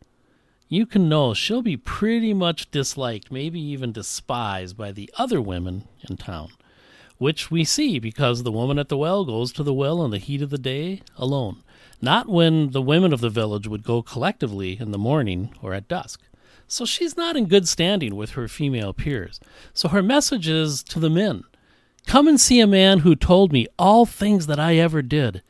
you 0.68 0.86
can 0.86 1.08
know 1.08 1.34
she'll 1.34 1.62
be 1.62 1.76
pretty 1.76 2.34
much 2.34 2.70
disliked, 2.70 3.30
maybe 3.30 3.60
even 3.60 3.92
despised 3.92 4.76
by 4.76 4.92
the 4.92 5.10
other 5.18 5.40
women 5.40 5.84
in 6.08 6.16
town, 6.16 6.50
which 7.18 7.50
we 7.50 7.64
see 7.64 7.98
because 7.98 8.42
the 8.42 8.52
woman 8.52 8.78
at 8.78 8.88
the 8.88 8.96
well 8.96 9.24
goes 9.24 9.52
to 9.52 9.62
the 9.62 9.74
well 9.74 10.04
in 10.04 10.10
the 10.10 10.18
heat 10.18 10.42
of 10.42 10.50
the 10.50 10.58
day 10.58 11.02
alone, 11.16 11.62
not 12.00 12.28
when 12.28 12.70
the 12.70 12.82
women 12.82 13.12
of 13.12 13.20
the 13.20 13.30
village 13.30 13.68
would 13.68 13.82
go 13.82 14.02
collectively 14.02 14.78
in 14.78 14.90
the 14.90 14.98
morning 14.98 15.54
or 15.62 15.74
at 15.74 15.88
dusk. 15.88 16.22
So 16.66 16.84
she's 16.84 17.16
not 17.16 17.36
in 17.36 17.46
good 17.46 17.68
standing 17.68 18.16
with 18.16 18.30
her 18.30 18.48
female 18.48 18.92
peers. 18.92 19.38
So 19.74 19.88
her 19.88 20.02
message 20.02 20.48
is 20.48 20.82
to 20.84 20.98
the 20.98 21.10
men 21.10 21.44
Come 22.06 22.28
and 22.28 22.40
see 22.40 22.60
a 22.60 22.66
man 22.66 23.00
who 23.00 23.16
told 23.16 23.52
me 23.52 23.66
all 23.78 24.04
things 24.06 24.46
that 24.46 24.60
I 24.60 24.76
ever 24.76 25.02
did. 25.02 25.42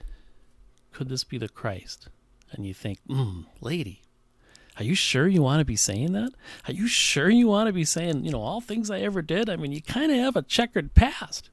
Could 0.93 1.09
this 1.09 1.25
be 1.25 1.39
the 1.39 1.49
Christ? 1.49 2.09
And 2.53 2.65
you 2.65 2.73
think, 2.73 3.01
hmm, 3.09 3.43
lady, 3.61 4.03
are 4.79 4.85
you 4.85 4.95
sure 4.95 5.29
you 5.29 5.43
want 5.43 5.61
to 5.61 5.65
be 5.65 5.77
saying 5.77 6.13
that? 6.13 6.33
Are 6.67 6.73
you 6.73 6.89
sure 6.89 7.31
you 7.31 7.47
want 7.47 7.69
to 7.69 7.73
be 7.73 7.85
saying, 7.85 8.25
you 8.25 8.33
know, 8.33 8.41
all 8.41 8.61
things 8.61 8.91
I 8.91 9.01
ever 9.01 9.23
did? 9.23 9.49
I 9.49 9.57
mean, 9.57 9.73
you 9.73 9.81
kind 9.81 10.11
of 10.11 10.19
have 10.19 10.37
a 10.37 10.43
checkered 10.43 10.95
past. 10.95 11.51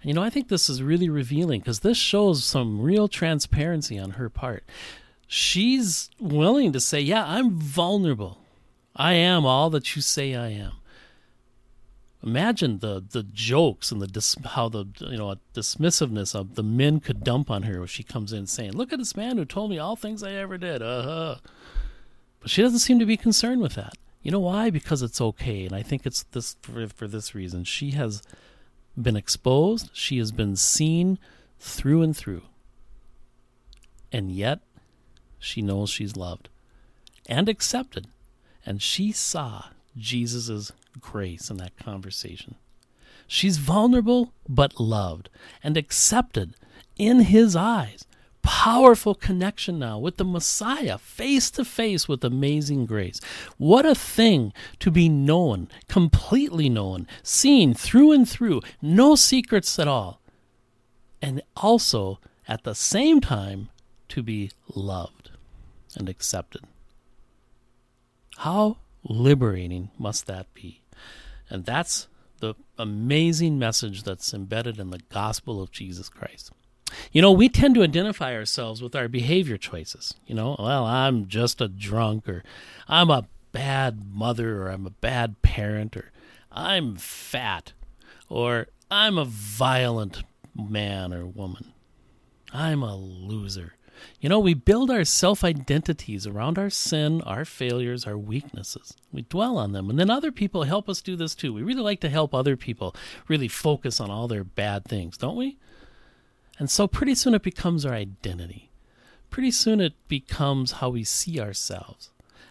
And, 0.00 0.08
you 0.08 0.14
know, 0.14 0.22
I 0.22 0.30
think 0.30 0.48
this 0.48 0.68
is 0.68 0.82
really 0.82 1.08
revealing 1.08 1.60
because 1.60 1.80
this 1.80 1.98
shows 1.98 2.44
some 2.44 2.80
real 2.80 3.08
transparency 3.08 3.98
on 3.98 4.10
her 4.10 4.28
part. 4.28 4.64
She's 5.26 6.10
willing 6.20 6.72
to 6.72 6.80
say, 6.80 7.00
yeah, 7.00 7.24
I'm 7.26 7.58
vulnerable. 7.58 8.38
I 8.94 9.14
am 9.14 9.44
all 9.44 9.68
that 9.70 9.96
you 9.96 10.02
say 10.02 10.34
I 10.34 10.48
am. 10.48 10.72
Imagine 12.20 12.80
the 12.80 13.04
the 13.08 13.22
jokes 13.22 13.92
and 13.92 14.02
the 14.02 14.08
dis, 14.08 14.34
how 14.44 14.68
the 14.68 14.86
you 14.98 15.16
know 15.16 15.36
dismissiveness 15.54 16.34
of 16.34 16.56
the 16.56 16.64
men 16.64 16.98
could 16.98 17.22
dump 17.22 17.48
on 17.48 17.62
her 17.62 17.84
if 17.84 17.90
she 17.90 18.02
comes 18.02 18.32
in 18.32 18.48
saying, 18.48 18.72
"Look 18.72 18.92
at 18.92 18.98
this 18.98 19.14
man 19.16 19.38
who 19.38 19.44
told 19.44 19.70
me 19.70 19.78
all 19.78 19.94
things 19.94 20.24
I 20.24 20.32
ever 20.32 20.58
did." 20.58 20.82
Uh 20.82 21.02
huh. 21.02 21.36
She 22.48 22.62
doesn't 22.62 22.80
seem 22.80 22.98
to 22.98 23.06
be 23.06 23.16
concerned 23.16 23.60
with 23.60 23.74
that. 23.74 23.94
You 24.22 24.30
know 24.30 24.40
why? 24.40 24.70
Because 24.70 25.02
it's 25.02 25.20
okay. 25.20 25.64
And 25.64 25.74
I 25.74 25.82
think 25.82 26.04
it's 26.04 26.24
this 26.24 26.56
for, 26.62 26.86
for 26.88 27.06
this 27.06 27.34
reason. 27.34 27.64
She 27.64 27.92
has 27.92 28.22
been 29.00 29.16
exposed, 29.16 29.90
she 29.92 30.18
has 30.18 30.32
been 30.32 30.56
seen 30.56 31.18
through 31.60 32.02
and 32.02 32.16
through. 32.16 32.42
And 34.10 34.32
yet, 34.32 34.60
she 35.38 35.62
knows 35.62 35.90
she's 35.90 36.16
loved 36.16 36.48
and 37.28 37.48
accepted. 37.48 38.08
And 38.66 38.82
she 38.82 39.12
saw 39.12 39.66
Jesus' 39.96 40.72
grace 41.00 41.50
in 41.50 41.58
that 41.58 41.76
conversation. 41.76 42.56
She's 43.26 43.58
vulnerable 43.58 44.32
but 44.48 44.80
loved 44.80 45.28
and 45.62 45.76
accepted 45.76 46.54
in 46.96 47.20
his 47.20 47.54
eyes 47.54 48.04
powerful 48.42 49.14
connection 49.14 49.78
now 49.78 49.98
with 49.98 50.16
the 50.16 50.24
Messiah, 50.24 50.98
face 50.98 51.50
to 51.52 51.64
face 51.64 52.08
with 52.08 52.24
amazing 52.24 52.86
grace. 52.86 53.20
What 53.56 53.86
a 53.86 53.94
thing 53.94 54.52
to 54.80 54.90
be 54.90 55.08
known, 55.08 55.68
completely 55.88 56.68
known, 56.68 57.06
seen 57.22 57.74
through 57.74 58.12
and 58.12 58.28
through, 58.28 58.62
no 58.82 59.14
secrets 59.14 59.78
at 59.78 59.88
all. 59.88 60.20
And 61.20 61.42
also, 61.56 62.20
at 62.46 62.64
the 62.64 62.74
same 62.74 63.20
time, 63.20 63.68
to 64.08 64.22
be 64.22 64.50
loved 64.74 65.30
and 65.96 66.08
accepted. 66.08 66.62
How 68.38 68.78
liberating 69.02 69.90
must 69.98 70.26
that 70.26 70.52
be? 70.54 70.82
And 71.50 71.64
that's 71.64 72.08
the 72.40 72.54
amazing 72.78 73.58
message 73.58 74.04
that's 74.04 74.32
embedded 74.32 74.78
in 74.78 74.90
the 74.90 75.00
gospel 75.10 75.60
of 75.60 75.70
Jesus 75.70 76.08
Christ. 76.08 76.52
You 77.12 77.22
know, 77.22 77.32
we 77.32 77.48
tend 77.48 77.74
to 77.74 77.82
identify 77.82 78.34
ourselves 78.34 78.82
with 78.82 78.94
our 78.94 79.08
behavior 79.08 79.56
choices. 79.56 80.14
You 80.26 80.34
know, 80.34 80.56
well, 80.58 80.84
I'm 80.84 81.26
just 81.28 81.60
a 81.60 81.68
drunk, 81.68 82.28
or 82.28 82.42
I'm 82.86 83.10
a 83.10 83.26
bad 83.52 84.14
mother, 84.14 84.62
or 84.62 84.68
I'm 84.68 84.86
a 84.86 84.90
bad 84.90 85.42
parent, 85.42 85.96
or 85.96 86.10
I'm 86.52 86.96
fat, 86.96 87.72
or 88.28 88.68
I'm 88.90 89.18
a 89.18 89.24
violent 89.24 90.22
man 90.54 91.12
or 91.12 91.26
woman. 91.26 91.72
I'm 92.52 92.82
a 92.82 92.96
loser. 92.96 93.74
You 94.20 94.28
know, 94.28 94.38
we 94.38 94.54
build 94.54 94.90
our 94.90 95.04
self 95.04 95.44
identities 95.44 96.26
around 96.26 96.58
our 96.58 96.70
sin, 96.70 97.20
our 97.22 97.44
failures, 97.44 98.06
our 98.06 98.16
weaknesses. 98.16 98.94
We 99.12 99.22
dwell 99.22 99.58
on 99.58 99.72
them. 99.72 99.90
And 99.90 99.98
then 99.98 100.10
other 100.10 100.32
people 100.32 100.62
help 100.62 100.88
us 100.88 101.02
do 101.02 101.16
this 101.16 101.34
too. 101.34 101.52
We 101.52 101.62
really 101.62 101.82
like 101.82 102.00
to 102.00 102.08
help 102.08 102.34
other 102.34 102.56
people 102.56 102.94
really 103.26 103.48
focus 103.48 104.00
on 104.00 104.10
all 104.10 104.28
their 104.28 104.44
bad 104.44 104.84
things, 104.84 105.18
don't 105.18 105.36
we? 105.36 105.58
And 106.58 106.70
so 106.70 106.88
pretty 106.88 107.14
soon 107.14 107.34
it 107.34 107.42
becomes 107.42 107.86
our 107.86 107.94
identity. 107.94 108.70
Pretty 109.30 109.50
soon 109.50 109.80
it 109.80 109.94
becomes 110.08 110.72
how 110.72 110.90
we 110.90 111.04
see 111.04 111.40
ourselves. 111.40 112.10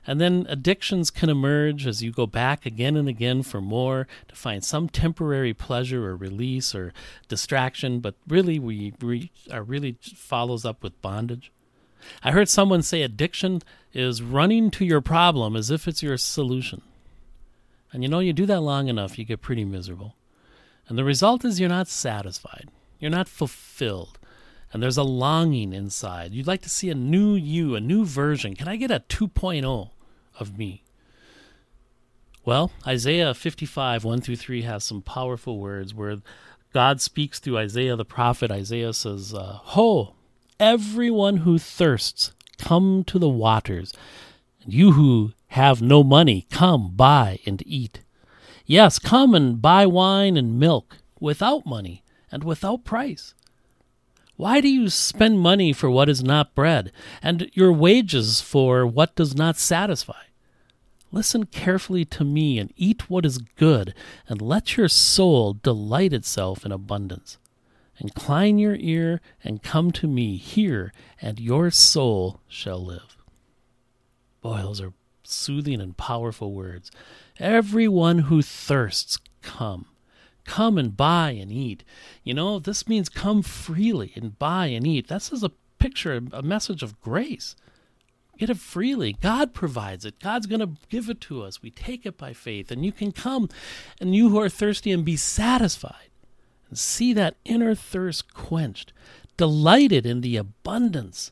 And 0.10 0.22
then 0.22 0.46
addictions 0.48 1.12
can 1.12 1.30
emerge 1.30 1.86
as 1.86 2.02
you 2.02 2.12
go 2.12 2.26
back 2.26 2.66
again 2.66 2.96
and 2.96 3.10
again 3.10 3.44
for 3.44 3.60
more 3.60 4.08
to 4.30 4.36
find 4.36 4.64
some 4.64 4.88
temporary 4.88 5.54
pleasure 5.54 6.06
or 6.06 6.16
release 6.16 6.74
or 6.74 6.94
distraction, 7.28 8.00
but 8.00 8.16
really 8.26 8.58
we, 8.58 8.94
are 9.52 9.64
really 9.64 9.98
follows 10.02 10.64
up 10.64 10.82
with 10.82 11.02
bondage. 11.02 11.52
I 12.24 12.32
heard 12.32 12.48
someone 12.48 12.84
say 12.84 13.02
addiction 13.02 13.62
is 13.94 14.22
running 14.22 14.72
to 14.72 14.86
your 14.86 15.02
problem 15.02 15.58
as 15.58 15.70
if 15.70 15.90
it's 15.90 16.02
your 16.02 16.18
solution. 16.18 16.84
And 17.92 18.02
you 18.02 18.08
know, 18.08 18.20
you 18.20 18.32
do 18.32 18.46
that 18.46 18.62
long 18.62 18.88
enough, 18.88 19.20
you 19.20 19.26
get 19.26 19.42
pretty 19.42 19.66
miserable. 19.66 20.16
And 20.88 20.98
the 20.98 21.04
result 21.04 21.44
is 21.44 21.60
you're 21.60 21.68
not 21.68 21.90
satisfied. 21.90 22.70
You're 23.00 23.12
not 23.12 23.30
fulfilled. 23.30 24.20
And 24.74 24.84
there's 24.84 24.98
a 24.98 25.04
longing 25.04 25.74
inside. 25.74 26.34
You'd 26.34 26.48
like 26.48 26.62
to 26.64 26.70
see 26.70 26.90
a 26.90 26.96
new 26.96 27.36
you, 27.36 27.76
a 27.76 27.80
new 27.80 28.06
version. 28.06 28.56
Can 28.56 28.68
I 28.68 28.76
get 28.76 28.92
a 28.92 29.04
2.0 29.08 29.90
of 30.40 30.58
me? 30.58 30.84
Well, 32.44 32.72
Isaiah 32.86 33.34
55, 33.34 34.04
1 34.04 34.22
through 34.22 34.36
3 34.36 34.62
has 34.64 34.84
some 34.84 35.02
powerful 35.02 35.60
words 35.60 35.94
where 35.94 36.18
God 36.74 37.02
speaks 37.02 37.40
through 37.40 37.58
Isaiah 37.58 37.96
the 37.96 38.06
prophet. 38.06 38.52
Isaiah 38.52 38.94
says, 38.94 39.34
uh, 39.34 39.60
Ho, 39.64 40.16
everyone 40.60 41.38
who 41.38 41.58
thirsts, 41.58 42.32
come 42.58 43.04
to 43.06 43.20
the 43.20 43.30
waters. 43.30 43.94
And 44.64 44.74
you 44.74 44.94
who 44.94 45.34
have 45.48 45.82
no 45.82 46.04
money, 46.04 46.46
come 46.52 46.92
buy 46.96 47.40
and 47.46 47.64
eat. 47.66 48.02
Yes, 48.66 49.00
come 49.00 49.34
and 49.34 49.62
buy 49.62 49.86
wine 49.86 50.36
and 50.36 50.60
milk 50.60 50.98
without 51.20 51.66
money 51.66 52.04
and 52.32 52.44
without 52.44 52.84
price. 52.84 53.34
Why 54.36 54.62
do 54.62 54.70
you 54.70 54.90
spend 54.90 55.40
money 55.40 55.74
for 55.74 55.90
what 55.90 56.10
is 56.10 56.24
not 56.24 56.54
bread, 56.54 56.92
and 57.24 57.50
your 57.54 57.74
wages 57.74 58.40
for 58.40 58.86
what 58.86 59.16
does 59.16 59.36
not 59.36 59.58
satisfy? 59.58 60.22
Listen 61.12 61.46
carefully 61.46 62.06
to 62.06 62.24
me 62.24 62.60
and 62.60 62.72
eat 62.76 63.10
what 63.10 63.26
is 63.26 63.40
good, 63.40 63.96
and 64.28 64.42
let 64.42 64.78
your 64.78 64.90
soul 64.90 65.54
delight 65.54 66.14
itself 66.14 66.66
in 66.66 66.72
abundance. 66.72 67.38
Incline 68.00 68.60
your 68.60 68.76
ear 68.76 69.22
and 69.44 69.64
come 69.64 69.92
to 69.94 70.08
me, 70.08 70.38
hear, 70.38 70.94
and 71.20 71.40
your 71.40 71.72
soul 71.72 72.40
shall 72.48 72.84
live. 72.84 73.18
Boy, 74.42 74.62
those 74.62 74.82
are 74.82 74.94
soothing 75.24 75.82
and 75.82 75.98
powerful 75.98 76.54
words. 76.54 76.92
Everyone 77.40 78.20
who 78.20 78.44
thirsts, 78.44 79.18
come. 79.42 79.88
Come 80.48 80.78
and 80.80 80.98
buy 80.98 81.32
and 81.32 81.52
eat. 81.52 81.84
You 82.24 82.34
know, 82.34 82.58
this 82.58 82.88
means 82.88 83.10
come 83.10 83.44
freely 83.44 84.14
and 84.16 84.40
buy 84.40 84.68
and 84.68 84.88
eat. 84.88 85.10
This 85.10 85.32
is 85.32 85.44
a 85.44 85.52
picture, 85.78 86.20
a 86.32 86.42
message 86.42 86.82
of 86.82 87.00
grace. 87.02 87.56
get 88.38 88.50
it 88.50 88.58
freely. 88.58 89.14
God 89.14 89.54
provides 89.54 90.06
it. 90.06 90.20
God's 90.20 90.48
going 90.48 90.62
to 90.62 90.72
give 90.90 91.10
it 91.10 91.22
to 91.22 91.44
us. 91.44 91.62
We 91.62 91.70
take 91.70 92.06
it 92.06 92.18
by 92.18 92.34
faith. 92.34 92.72
And 92.72 92.86
you 92.86 92.92
can 92.92 93.12
come, 93.12 93.50
and 94.00 94.16
you 94.16 94.30
who 94.30 94.40
are 94.40 94.50
thirsty, 94.50 94.92
and 94.92 95.04
be 95.06 95.18
satisfied 95.18 96.10
and 96.70 96.78
see 96.78 97.14
that 97.14 97.38
inner 97.46 97.76
thirst 97.76 98.34
quenched, 98.34 98.94
delighted 99.36 100.06
in 100.06 100.22
the 100.22 100.38
abundance. 100.38 101.32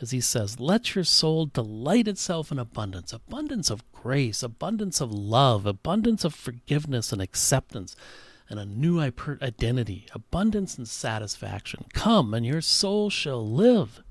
As 0.00 0.12
he 0.12 0.20
says, 0.20 0.58
let 0.58 0.94
your 0.94 1.04
soul 1.04 1.46
delight 1.46 2.08
itself 2.08 2.50
in 2.50 2.58
abundance, 2.58 3.12
abundance 3.12 3.68
of 3.68 3.84
grace, 3.92 4.42
abundance 4.42 5.00
of 5.00 5.12
love, 5.12 5.66
abundance 5.66 6.24
of 6.24 6.34
forgiveness 6.34 7.12
and 7.12 7.20
acceptance, 7.20 7.94
and 8.50 8.58
a 8.58 8.66
new 8.66 9.00
identity, 9.00 10.06
abundance 10.12 10.76
and 10.76 10.86
satisfaction. 10.86 11.86
Come, 11.94 12.34
and 12.34 12.44
your 12.44 12.60
soul 12.60 13.08
shall 13.08 13.48
live. 13.48 14.02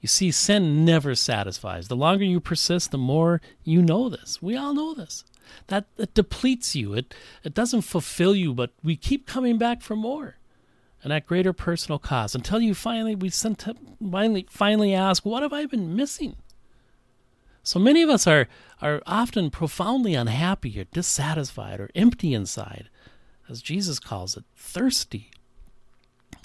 You 0.00 0.08
see, 0.08 0.30
sin 0.30 0.84
never 0.84 1.14
satisfies. 1.14 1.88
The 1.88 1.96
longer 1.96 2.24
you 2.24 2.40
persist, 2.40 2.90
the 2.90 2.98
more 2.98 3.40
you 3.62 3.82
know 3.82 4.08
this. 4.08 4.40
We 4.40 4.56
all 4.56 4.74
know 4.74 4.94
this. 4.94 5.24
That 5.68 5.86
it 5.96 6.14
depletes 6.14 6.74
you. 6.74 6.94
It 6.94 7.14
it 7.44 7.54
doesn't 7.54 7.82
fulfill 7.82 8.34
you, 8.34 8.52
but 8.54 8.72
we 8.82 8.96
keep 8.96 9.26
coming 9.26 9.58
back 9.58 9.82
for 9.82 9.94
more. 9.94 10.38
And 11.04 11.12
at 11.12 11.26
greater 11.26 11.52
personal 11.52 11.98
cost 11.98 12.34
until 12.34 12.60
you 12.60 12.74
finally 12.74 13.14
we 13.14 13.30
finally 13.30 14.46
finally 14.50 14.94
ask, 14.94 15.24
what 15.24 15.42
have 15.42 15.52
I 15.52 15.66
been 15.66 15.94
missing? 15.94 16.36
So 17.62 17.78
many 17.78 18.02
of 18.02 18.10
us 18.10 18.26
are 18.26 18.48
are 18.80 19.02
often 19.06 19.50
profoundly 19.50 20.14
unhappy 20.14 20.80
or 20.80 20.84
dissatisfied 20.84 21.80
or 21.80 21.90
empty 21.94 22.34
inside, 22.34 22.88
as 23.48 23.62
Jesus 23.62 23.98
calls 23.98 24.36
it, 24.36 24.44
thirsty 24.54 25.30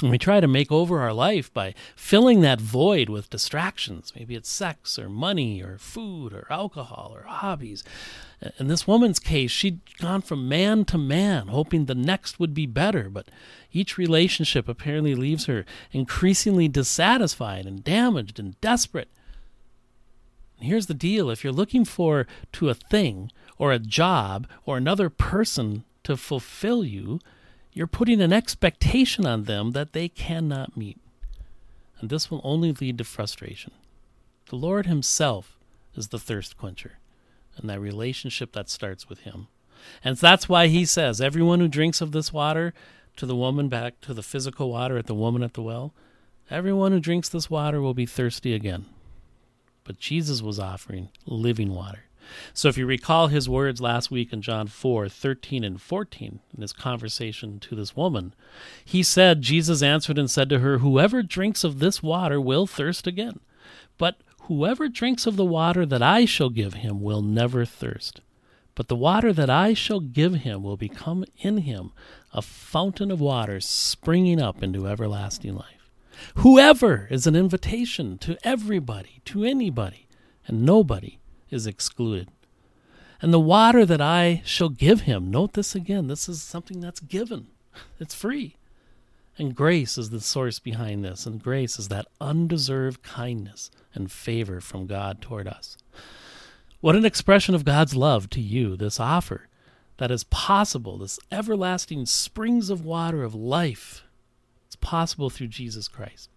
and 0.02 0.10
we 0.10 0.18
try 0.18 0.40
to 0.40 0.48
make 0.48 0.72
over 0.72 1.00
our 1.00 1.14
life 1.14 1.54
by 1.54 1.76
filling 1.96 2.42
that 2.42 2.60
void 2.60 3.08
with 3.10 3.30
distractions. 3.30 4.12
Maybe 4.16 4.36
it's 4.36 4.50
sex 4.50 4.98
or 4.98 5.10
money 5.10 5.62
or 5.62 5.78
food 5.78 6.34
or 6.34 6.48
alcohol 6.50 7.12
or 7.14 7.24
hobbies. 7.24 7.84
In 8.58 8.68
this 8.68 8.88
woman's 8.88 9.20
case, 9.20 9.52
she'd 9.52 9.80
gone 10.00 10.22
from 10.22 10.50
man 10.50 10.86
to 10.86 10.98
man, 10.98 11.48
hoping 11.48 11.86
the 11.86 11.96
next 11.96 12.40
would 12.40 12.54
be 12.54 12.66
better, 12.66 13.10
but 13.10 13.30
each 13.72 13.98
relationship 13.98 14.68
apparently 14.68 15.14
leaves 15.14 15.46
her 15.46 15.66
increasingly 15.92 16.68
dissatisfied 16.68 17.66
and 17.66 17.84
damaged 17.84 18.40
and 18.40 18.60
desperate. 18.60 19.10
And 20.58 20.68
here's 20.68 20.88
the 20.88 20.94
deal 20.94 21.30
if 21.30 21.44
you're 21.44 21.54
looking 21.54 21.86
for 21.86 22.26
to 22.54 22.70
a 22.70 22.74
thing 22.74 23.32
or 23.60 23.72
a 23.72 23.80
job 23.80 24.48
or 24.66 24.78
another 24.78 25.10
person 25.10 25.84
to 26.04 26.18
fulfill 26.18 26.84
you, 26.84 27.20
you're 27.74 27.88
putting 27.88 28.22
an 28.22 28.34
expectation 28.34 29.26
on 29.26 29.44
them 29.44 29.72
that 29.72 29.94
they 29.94 30.10
cannot 30.10 30.76
meet. 30.76 31.00
And 32.00 32.10
this 32.10 32.30
will 32.30 32.42
only 32.44 32.72
lead 32.72 32.98
to 32.98 33.04
frustration. 33.04 33.72
The 34.50 34.56
Lord 34.56 34.86
Himself 34.86 35.58
is 35.96 36.10
the 36.10 36.20
thirst 36.20 36.58
quencher, 36.58 36.98
and 37.58 37.70
that 37.70 37.80
relationship 37.80 38.52
that 38.54 38.70
starts 38.70 39.08
with 39.08 39.20
Him. 39.20 39.48
And 40.04 40.18
that's 40.18 40.50
why 40.50 40.68
He 40.68 40.86
says, 40.86 41.22
Everyone 41.22 41.60
who 41.60 41.68
drinks 41.68 42.02
of 42.02 42.12
this 42.12 42.34
water, 42.34 42.74
to 43.18 43.26
the 43.26 43.36
woman 43.36 43.68
back 43.70 44.00
to 44.02 44.14
the 44.14 44.24
physical 44.24 44.72
water 44.72 44.98
at 44.98 45.06
the 45.06 45.14
woman 45.14 45.44
at 45.44 45.54
the 45.54 45.62
well, 45.62 45.94
everyone 46.50 46.92
who 46.92 47.00
drinks 47.00 47.30
this 47.30 47.50
water 47.50 47.82
will 47.82 47.94
be 47.94 48.06
thirsty 48.06 48.54
again. 48.54 48.86
But 49.84 50.00
Jesus 50.00 50.42
was 50.42 50.60
offering 50.60 51.10
living 51.26 51.74
water. 51.74 52.06
So 52.54 52.70
if 52.70 52.78
you 52.78 52.86
recall 52.86 53.28
his 53.28 53.50
words 53.50 53.82
last 53.82 54.12
week 54.12 54.34
in 54.34 54.42
John 54.42 54.68
4 54.68 55.10
13 55.10 55.64
and 55.64 55.82
14, 55.82 56.40
in 56.56 56.62
his 56.62 56.74
conversation 56.74 57.60
to 57.60 57.76
this 57.76 57.96
woman, 57.96 58.34
he 58.84 59.04
said, 59.04 59.42
Jesus 59.42 59.82
answered 59.82 60.18
and 60.18 60.30
said 60.30 60.50
to 60.50 60.60
her, 60.60 60.80
Whoever 60.80 61.24
drinks 61.24 61.64
of 61.64 61.80
this 61.80 62.02
water 62.02 62.40
will 62.40 62.68
thirst 62.68 63.08
again. 63.08 63.40
But 63.98 64.18
whoever 64.44 64.90
drinks 64.90 65.26
of 65.26 65.36
the 65.36 65.46
water 65.46 65.86
that 65.86 66.02
I 66.02 66.26
shall 66.26 66.50
give 66.50 66.76
him 66.76 67.02
will 67.02 67.22
never 67.22 67.66
thirst. 67.66 68.22
But 68.76 68.88
the 68.88 68.96
water 68.96 69.34
that 69.34 69.50
I 69.50 69.74
shall 69.74 70.00
give 70.00 70.36
him 70.36 70.64
will 70.64 70.78
become 70.78 71.26
in 71.38 71.60
him 71.60 71.92
a 72.34 72.42
fountain 72.42 73.12
of 73.12 73.20
water 73.20 73.60
springing 73.60 74.42
up 74.42 74.64
into 74.64 74.88
everlasting 74.88 75.56
life. 75.56 75.92
Whoever 76.36 77.08
is 77.10 77.28
an 77.28 77.36
invitation 77.36 78.18
to 78.20 78.38
everybody, 78.44 79.22
to 79.26 79.44
anybody, 79.44 80.08
and 80.48 80.66
nobody 80.66 81.20
is 81.52 81.68
excluded. 81.68 82.30
And 83.22 83.32
the 83.32 83.40
water 83.40 83.86
that 83.86 84.02
I 84.02 84.42
shall 84.46 84.70
give 84.70 85.02
him, 85.02 85.30
note 85.30 85.54
this 85.54 85.76
again, 85.76 86.08
this 86.08 86.28
is 86.28 86.42
something 86.42 86.80
that's 86.80 87.00
given, 87.00 87.48
it's 88.00 88.16
free. 88.16 88.56
And 89.38 89.56
grace 89.56 89.98
is 89.98 90.10
the 90.10 90.20
source 90.20 90.60
behind 90.60 91.06
this, 91.06 91.26
and 91.26 91.42
grace 91.42 91.78
is 91.78 91.88
that 91.90 92.08
undeserved 92.20 93.04
kindness 93.04 93.72
and 93.94 94.12
favor 94.12 94.60
from 94.60 94.88
God 94.88 95.22
toward 95.22 95.48
us. 95.48 95.78
What 96.80 96.96
an 96.96 97.06
expression 97.06 97.54
of 97.54 97.64
God's 97.64 97.96
love 97.96 98.30
to 98.32 98.42
you, 98.42 98.76
this 98.76 99.00
offer 99.00 99.48
that 99.98 100.10
is 100.10 100.24
possible, 100.26 100.98
this 100.98 101.20
everlasting 101.32 102.08
springs 102.08 102.72
of 102.72 102.84
water 102.84 103.24
of 103.24 103.36
life. 103.36 104.04
It's 104.66 104.76
possible 104.76 105.30
through 105.30 105.48
Jesus 105.48 105.88
Christ, 105.88 106.30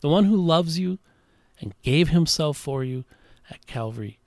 the 0.00 0.08
one 0.08 0.24
who 0.24 0.36
loves 0.36 0.80
you 0.80 0.98
and 1.60 1.80
gave 1.82 2.08
himself 2.08 2.56
for 2.56 2.82
you 2.82 3.04
at 3.50 3.66
Calvary 3.66 4.17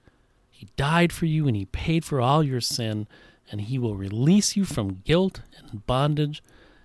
he 0.62 0.67
died 0.78 1.12
for 1.12 1.26
you 1.26 1.47
and 1.47 1.58
He 1.58 1.65
paid 1.65 2.06
for 2.06 2.21
all 2.21 2.43
your 2.43 2.62
sin, 2.62 3.08
and 3.52 3.62
He 3.62 3.80
will 3.80 3.95
release 3.95 4.56
you 4.56 4.63
from 4.63 5.02
guilt 5.04 5.41
and 5.58 5.84
bondage 5.88 6.43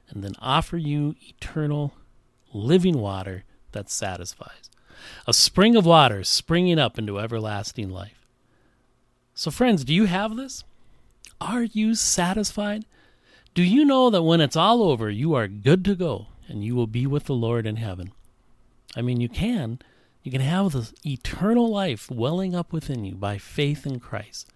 and 0.09 0.25
then 0.25 0.33
offer 0.39 0.79
you 0.79 1.15
eternal 1.21 1.93
living 2.55 2.99
water 2.99 3.45
that 3.73 3.91
satisfies. 3.91 4.71
A 5.27 5.35
spring 5.35 5.77
of 5.77 5.85
water 5.85 6.25
springing 6.25 6.79
up 6.79 6.99
into 6.99 7.21
everlasting 7.21 7.91
life. 7.91 8.27
So, 9.35 9.51
friends, 9.51 9.85
do 9.85 9.93
you 9.93 10.07
have 10.07 10.37
this? 10.37 10.65
Are 11.39 11.65
you 11.65 11.95
satisfied? 11.95 12.87
Do 13.53 13.63
you 13.63 13.85
know 13.85 14.09
that 14.09 14.23
when 14.23 14.41
it's 14.41 14.57
all 14.57 14.85
over, 14.85 15.11
you 15.11 15.35
are 15.35 15.49
good 15.49 15.85
to 15.85 15.95
go 15.95 16.29
and 16.49 16.65
you 16.65 16.75
will 16.75 16.87
be 16.87 17.07
with 17.07 17.25
the 17.25 17.35
Lord 17.35 17.67
in 17.67 17.77
heaven? 17.77 18.13
I 18.97 19.03
mean, 19.03 19.21
you 19.21 19.29
can 19.29 19.81
you 20.27 20.33
can 20.33 20.41
have 20.41 20.73
the 20.73 20.91
eternal 21.09 21.69
life 21.69 22.11
welling 22.11 22.53
up 22.53 22.73
within 22.73 23.05
you 23.05 23.15
by 23.15 23.39
faith 23.39 23.87
in 23.87 24.01
Christ, 24.01 24.51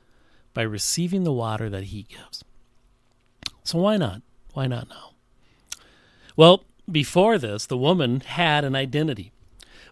by 0.52 0.62
receiving 0.62 1.22
the 1.22 1.32
water 1.32 1.70
that 1.70 1.84
He 1.84 2.02
gives. 2.02 2.42
So 3.62 3.78
why 3.78 3.96
not? 3.96 4.22
Why 4.52 4.66
not 4.66 4.88
now? 4.88 5.12
Well, 6.34 6.64
before 6.90 7.38
this, 7.38 7.66
the 7.66 7.76
woman 7.76 8.18
had 8.18 8.64
an 8.64 8.74
identity. 8.74 9.30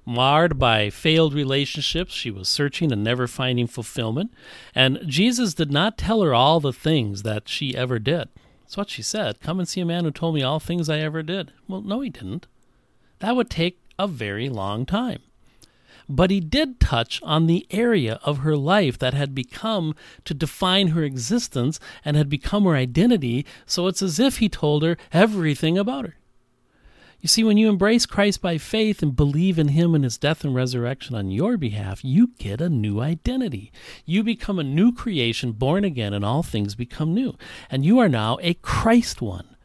Marred 0.04 0.58
by 0.58 0.90
failed 0.90 1.32
relationships, 1.32 2.12
she 2.12 2.32
was 2.32 2.48
searching 2.48 2.90
and 2.90 3.04
never 3.04 3.28
finding 3.28 3.68
fulfillment. 3.68 4.32
And 4.74 4.98
Jesus 5.06 5.54
did 5.54 5.70
not 5.70 5.96
tell 5.96 6.22
her 6.22 6.34
all 6.34 6.58
the 6.58 6.72
things 6.72 7.22
that 7.22 7.48
she 7.48 7.76
ever 7.76 8.00
did. 8.00 8.28
That's 8.62 8.76
what 8.76 8.90
she 8.90 9.02
said. 9.02 9.40
Come 9.40 9.60
and 9.60 9.68
see 9.68 9.80
a 9.80 9.86
man 9.86 10.02
who 10.02 10.10
told 10.10 10.34
me 10.34 10.42
all 10.42 10.58
things 10.58 10.88
I 10.88 10.98
ever 10.98 11.22
did. 11.22 11.52
Well, 11.68 11.82
no, 11.82 12.00
he 12.00 12.10
didn't. 12.10 12.48
That 13.20 13.36
would 13.36 13.48
take 13.48 13.78
a 13.96 14.08
very 14.08 14.48
long 14.48 14.84
time 14.84 15.20
but 16.09 16.31
he 16.31 16.40
did 16.40 16.81
touch 16.81 17.21
on 17.23 17.47
the 17.47 17.66
area 17.71 18.18
of 18.23 18.38
her 18.38 18.57
life 18.57 18.99
that 18.99 19.14
had 19.14 19.35
become 19.35 19.94
to 20.25 20.35
define 20.35 20.88
her 20.88 21.03
existence 21.03 21.79
and 22.05 22.16
had 22.16 22.29
become 22.29 22.64
her 22.64 22.75
identity, 22.75 23.44
so 23.66 23.87
it's 23.87 24.03
as 24.03 24.18
if 24.18 24.38
he 24.38 24.49
told 24.49 24.83
her 24.83 24.97
everything 25.12 25.77
about 25.77 26.07
her. 26.07 26.14
You 27.21 27.29
see, 27.29 27.42
when 27.42 27.57
you 27.57 27.68
embrace 27.68 28.07
Christ 28.07 28.40
by 28.40 28.59
faith 28.59 29.03
and 29.03 29.16
believe 29.16 29.59
in 29.59 29.68
Him 29.68 29.94
and 29.97 30.05
His 30.05 30.16
death 30.16 30.44
and 30.44 30.55
resurrection 30.55 31.16
on 31.16 31.33
your 31.33 31.57
behalf, 31.57 32.05
you 32.05 32.31
get 32.38 32.61
a 32.61 32.68
new 32.68 33.01
identity. 33.01 33.73
You 34.05 34.23
become 34.23 34.61
a 34.61 34.64
new 34.64 34.92
creation, 34.92 35.51
born 35.51 35.83
again, 35.83 36.14
and 36.14 36.25
all 36.25 36.44
things 36.44 36.77
become 36.77 37.14
new. 37.14 37.37
And 37.71 37.85
you 37.85 37.99
are 37.99 38.09
now 38.09 38.38
a 38.40 38.55
Christ 38.55 39.21
one. 39.21 39.57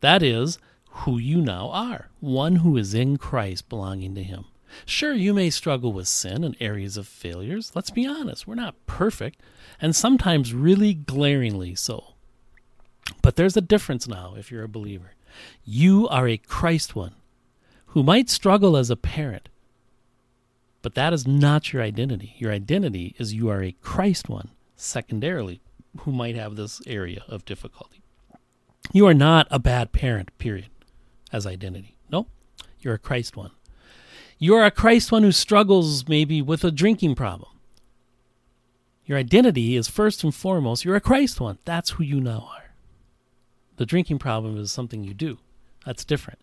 That 0.00 0.22
is, 0.22 0.58
who 0.90 1.16
you 1.16 1.40
now 1.40 1.70
are, 1.70 2.10
one 2.20 2.56
who 2.56 2.76
is 2.76 2.92
in 2.92 3.16
Christ, 3.16 3.70
belonging 3.70 4.14
to 4.14 4.22
Him. 4.22 4.44
Sure, 4.84 5.12
you 5.12 5.34
may 5.34 5.50
struggle 5.50 5.92
with 5.92 6.08
sin 6.08 6.44
and 6.44 6.56
areas 6.60 6.96
of 6.96 7.06
failures. 7.06 7.72
Let's 7.74 7.90
be 7.90 8.06
honest, 8.06 8.46
we're 8.46 8.54
not 8.54 8.86
perfect, 8.86 9.40
and 9.80 9.94
sometimes 9.94 10.54
really 10.54 10.94
glaringly 10.94 11.74
so. 11.74 12.14
But 13.22 13.36
there's 13.36 13.56
a 13.56 13.62
difference 13.62 14.06
now 14.06 14.34
if 14.36 14.50
you're 14.50 14.64
a 14.64 14.68
believer. 14.68 15.12
You 15.64 16.08
are 16.08 16.28
a 16.28 16.36
Christ 16.36 16.94
one 16.96 17.14
who 17.86 18.02
might 18.02 18.28
struggle 18.28 18.76
as 18.76 18.90
a 18.90 18.96
parent, 18.96 19.48
but 20.82 20.94
that 20.94 21.12
is 21.12 21.26
not 21.26 21.72
your 21.72 21.82
identity. 21.82 22.34
Your 22.38 22.52
identity 22.52 23.14
is 23.18 23.34
you 23.34 23.48
are 23.48 23.62
a 23.62 23.76
Christ 23.82 24.28
one, 24.28 24.50
secondarily, 24.76 25.60
who 26.00 26.12
might 26.12 26.36
have 26.36 26.56
this 26.56 26.80
area 26.86 27.24
of 27.28 27.44
difficulty. 27.44 28.02
You 28.92 29.06
are 29.06 29.14
not 29.14 29.48
a 29.50 29.58
bad 29.58 29.92
parent, 29.92 30.36
period, 30.38 30.68
as 31.32 31.46
identity. 31.46 31.96
No, 32.10 32.26
you're 32.80 32.94
a 32.94 32.98
Christ 32.98 33.36
one. 33.36 33.50
You're 34.38 34.64
a 34.64 34.70
Christ 34.70 35.10
one 35.10 35.22
who 35.22 35.32
struggles 35.32 36.08
maybe 36.08 36.40
with 36.40 36.62
a 36.64 36.70
drinking 36.70 37.14
problem. 37.16 37.50
Your 39.04 39.18
identity 39.18 39.74
is 39.74 39.88
first 39.88 40.22
and 40.22 40.34
foremost, 40.34 40.84
you're 40.84 40.96
a 40.96 41.00
Christ 41.00 41.40
one. 41.40 41.58
That's 41.64 41.90
who 41.90 42.04
you 42.04 42.20
now 42.20 42.48
are. 42.52 42.70
The 43.76 43.86
drinking 43.86 44.18
problem 44.18 44.58
is 44.58 44.70
something 44.70 45.02
you 45.02 45.14
do. 45.14 45.38
That's 45.86 46.04
different. 46.04 46.40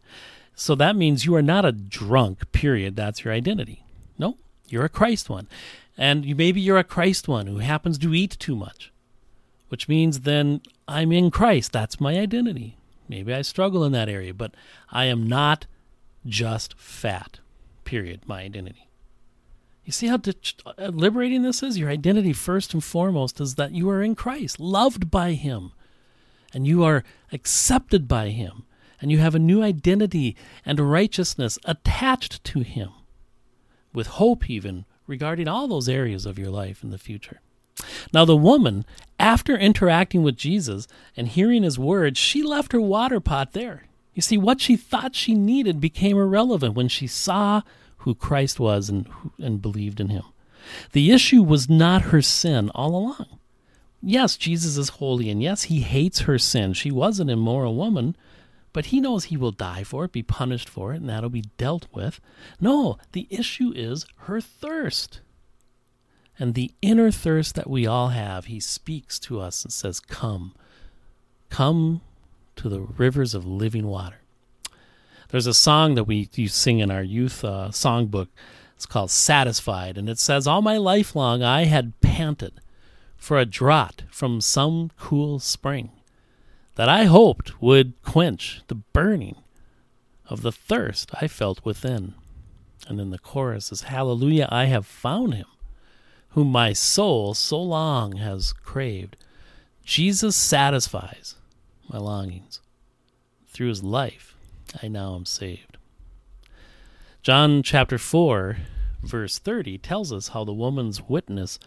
So 0.56 0.74
that 0.76 0.96
means 0.96 1.26
you 1.26 1.36
are 1.36 1.42
not 1.42 1.66
a 1.66 1.72
drunk, 1.72 2.52
period. 2.52 2.96
That's 2.96 3.24
your 3.24 3.34
identity. 3.34 3.84
No, 4.18 4.38
You're 4.68 4.86
a 4.86 4.90
Christ 4.90 5.30
one. 5.30 5.48
And 5.98 6.26
you, 6.26 6.36
maybe 6.36 6.60
you're 6.60 6.78
a 6.78 6.84
Christ 6.84 7.28
one 7.28 7.48
who 7.48 7.60
happens 7.60 7.98
to 8.00 8.14
eat 8.14 8.38
too 8.40 8.56
much, 8.56 8.92
which 9.70 9.88
means 9.88 10.22
then 10.22 10.62
I'm 10.88 11.12
in 11.12 11.30
Christ. 11.32 11.72
That's 11.72 12.02
my 12.02 12.18
identity. 12.18 12.78
Maybe 13.08 13.34
I 13.34 13.44
struggle 13.44 13.84
in 13.84 13.92
that 13.92 14.10
area, 14.10 14.34
but 14.34 14.54
I 14.92 15.06
am 15.06 15.28
not 15.28 15.68
just 16.26 16.78
fat, 16.78 17.40
period, 17.86 18.22
my 18.26 18.42
identity. 18.42 18.90
You 19.86 19.92
see 19.92 20.08
how 20.08 20.20
uh, 20.66 20.88
liberating 20.88 21.44
this 21.44 21.62
is? 21.62 21.78
Your 21.78 21.90
identity, 21.90 22.34
first 22.34 22.74
and 22.74 22.84
foremost, 22.84 23.40
is 23.40 23.56
that 23.56 23.72
you 23.72 23.90
are 23.90 24.02
in 24.02 24.16
Christ, 24.16 24.60
loved 24.60 25.12
by 25.12 25.34
Him, 25.34 25.72
and 26.54 26.66
you 26.66 26.84
are 26.84 27.04
accepted 27.32 28.08
by 28.08 28.30
Him, 28.30 28.66
and 29.00 29.12
you 29.12 29.20
have 29.20 29.36
a 29.36 29.40
new 29.40 29.62
identity 29.62 30.36
and 30.66 30.80
righteousness 30.80 31.60
attached 31.66 32.44
to 32.46 32.62
Him, 32.62 32.90
with 33.94 34.08
hope 34.08 34.50
even 34.50 34.86
regarding 35.06 35.48
all 35.48 35.68
those 35.68 35.88
areas 35.88 36.26
of 36.26 36.40
your 36.40 36.50
life 36.50 36.84
in 36.84 36.90
the 36.90 36.98
future. 36.98 37.40
Now, 38.14 38.26
the 38.26 38.36
woman, 38.36 38.86
after 39.20 39.56
interacting 39.56 40.24
with 40.24 40.38
Jesus 40.38 40.88
and 41.16 41.28
hearing 41.28 41.64
his 41.64 41.78
words, 41.78 42.18
she 42.18 42.42
left 42.42 42.72
her 42.72 42.82
water 42.82 43.20
pot 43.20 43.52
there. 43.54 43.84
You 44.16 44.22
see, 44.22 44.38
what 44.38 44.62
she 44.62 44.78
thought 44.78 45.14
she 45.14 45.36
needed 45.36 45.80
became 45.80 46.18
irrelevant 46.18 46.74
when 46.74 46.88
she 46.88 47.06
saw 47.06 47.62
who 47.98 48.16
Christ 48.16 48.60
was 48.60 48.90
and, 48.90 49.08
and 49.38 49.62
believed 49.62 50.00
in 50.00 50.10
him. 50.10 50.24
The 50.94 51.12
issue 51.12 51.44
was 51.44 51.70
not 51.70 52.04
her 52.04 52.22
sin 52.22 52.72
all 52.74 52.96
along. 52.96 53.40
Yes, 54.02 54.38
Jesus 54.38 54.78
is 54.78 54.90
holy, 54.90 55.30
and 55.30 55.44
yes, 55.44 55.64
he 55.64 55.82
hates 55.82 56.22
her 56.22 56.40
sin. 56.40 56.74
She 56.74 56.92
was 56.92 57.20
an 57.20 57.30
immoral 57.30 57.76
woman, 57.76 58.16
but 58.72 58.88
he 58.88 59.02
knows 59.02 59.26
he 59.26 59.38
will 59.38 59.52
die 59.52 59.84
for 59.84 60.06
it, 60.06 60.12
be 60.12 60.24
punished 60.24 60.70
for 60.70 60.94
it, 60.94 60.98
and 60.98 61.10
that'll 61.10 61.30
be 61.30 61.50
dealt 61.58 61.88
with. 61.92 62.20
No, 62.60 62.98
the 63.12 63.28
issue 63.30 63.74
is 63.76 64.06
her 64.20 64.40
thirst. 64.40 65.22
And 66.38 66.54
the 66.54 66.72
inner 66.82 67.12
thirst 67.12 67.56
that 67.56 67.70
we 67.70 67.86
all 67.86 68.10
have, 68.10 68.46
he 68.46 68.60
speaks 68.60 69.20
to 69.20 69.40
us 69.40 69.64
and 69.64 69.74
says, 69.74 70.00
Come, 70.00 70.54
come 71.50 72.02
to 72.58 72.70
the 72.70 72.82
rivers 72.82 73.34
of 73.34 73.46
living 73.46 73.88
water. 73.88 74.22
There's 75.30 75.48
a 75.48 75.54
song 75.54 75.96
that 75.96 76.06
we 76.06 76.30
you 76.36 76.48
sing 76.48 76.80
in 76.80 76.92
our 76.92 77.04
youth 77.04 77.44
uh, 77.44 77.70
songbook. 77.70 78.28
It's 78.76 78.86
called 78.86 79.12
Satisfied, 79.12 79.98
and 79.98 80.10
it 80.10 80.20
says, 80.20 80.48
All 80.48 80.62
my 80.62 80.78
life 80.78 81.16
long 81.16 81.42
I 81.44 81.66
had 81.66 82.00
panted 82.02 82.54
for 83.18 83.40
a 83.40 83.46
draught 83.46 84.04
from 84.10 84.42
some 84.42 84.92
cool 85.00 85.40
spring 85.40 85.92
that 86.76 86.90
I 86.90 87.06
hoped 87.06 87.62
would 87.62 88.02
quench 88.04 88.62
the 88.68 88.76
burning 88.76 89.38
of 90.28 90.42
the 90.42 90.52
thirst 90.52 91.12
I 91.22 91.28
felt 91.28 91.64
within. 91.66 92.14
And 92.88 93.00
then 93.00 93.10
the 93.10 93.20
chorus 93.20 93.72
is, 93.72 93.84
Hallelujah, 93.84 94.48
I 94.52 94.66
have 94.66 94.86
found 94.86 95.34
him, 95.34 95.48
whom 96.30 96.52
my 96.52 96.74
soul 96.74 97.34
so 97.34 97.62
long 97.62 98.18
has 98.18 98.54
craved. 98.54 99.18
Jesus 99.84 100.36
satisfies 100.36 101.36
my 101.90 101.98
longings. 101.98 102.62
Through 103.48 103.70
his 103.70 103.84
life, 103.84 104.36
I 104.82 104.88
now 104.88 105.16
am 105.16 105.26
saved. 105.26 105.78
John 107.22 107.64
chapter 107.64 107.98
4, 107.98 108.58
verse 109.04 109.40
30 109.40 109.78
tells 109.80 110.12
us 110.12 110.30
how 110.30 110.44
the 110.44 110.54
woman's 110.54 111.02
witness 111.02 111.58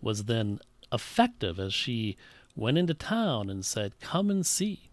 was 0.00 0.24
then 0.24 0.58
effective 0.92 1.58
as 1.58 1.74
she 1.74 2.16
went 2.56 2.78
into 2.78 2.94
town 2.94 3.50
and 3.50 3.64
said, 3.64 4.00
Come 4.00 4.30
and 4.30 4.44
see. 4.44 4.90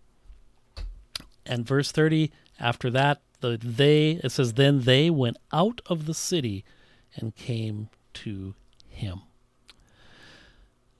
And 1.45 1.65
verse 1.65 1.91
30, 1.91 2.31
after 2.59 2.89
that, 2.91 3.21
the 3.39 3.57
they, 3.57 4.19
it 4.23 4.31
says, 4.31 4.53
Then 4.53 4.81
they 4.81 5.09
went 5.09 5.37
out 5.51 5.81
of 5.87 6.05
the 6.05 6.13
city 6.13 6.63
and 7.15 7.35
came 7.35 7.89
to 8.13 8.53
him. 8.87 9.21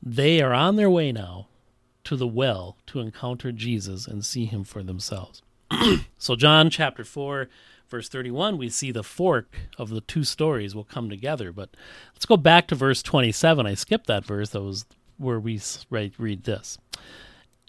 They 0.01 0.41
are 0.41 0.53
on 0.53 0.77
their 0.77 0.89
way 0.89 1.11
now 1.11 1.47
to 2.03 2.15
the 2.15 2.27
well 2.27 2.77
to 2.87 2.99
encounter 2.99 3.51
Jesus 3.51 4.07
and 4.07 4.25
see 4.25 4.45
him 4.45 4.63
for 4.63 4.83
themselves. 4.83 5.41
so, 6.17 6.35
John 6.35 6.69
chapter 6.69 7.03
4, 7.03 7.47
verse 7.89 8.09
31, 8.09 8.57
we 8.57 8.69
see 8.69 8.91
the 8.91 9.03
fork 9.03 9.55
of 9.77 9.89
the 9.89 10.01
two 10.01 10.23
stories 10.23 10.75
will 10.75 10.83
come 10.83 11.09
together. 11.09 11.51
But 11.51 11.69
let's 12.13 12.25
go 12.25 12.37
back 12.37 12.67
to 12.67 12.75
verse 12.75 13.03
27. 13.03 13.65
I 13.65 13.73
skipped 13.73 14.07
that 14.07 14.25
verse. 14.25 14.49
That 14.49 14.61
was 14.61 14.85
where 15.17 15.39
we 15.39 15.61
read 15.89 16.43
this. 16.43 16.77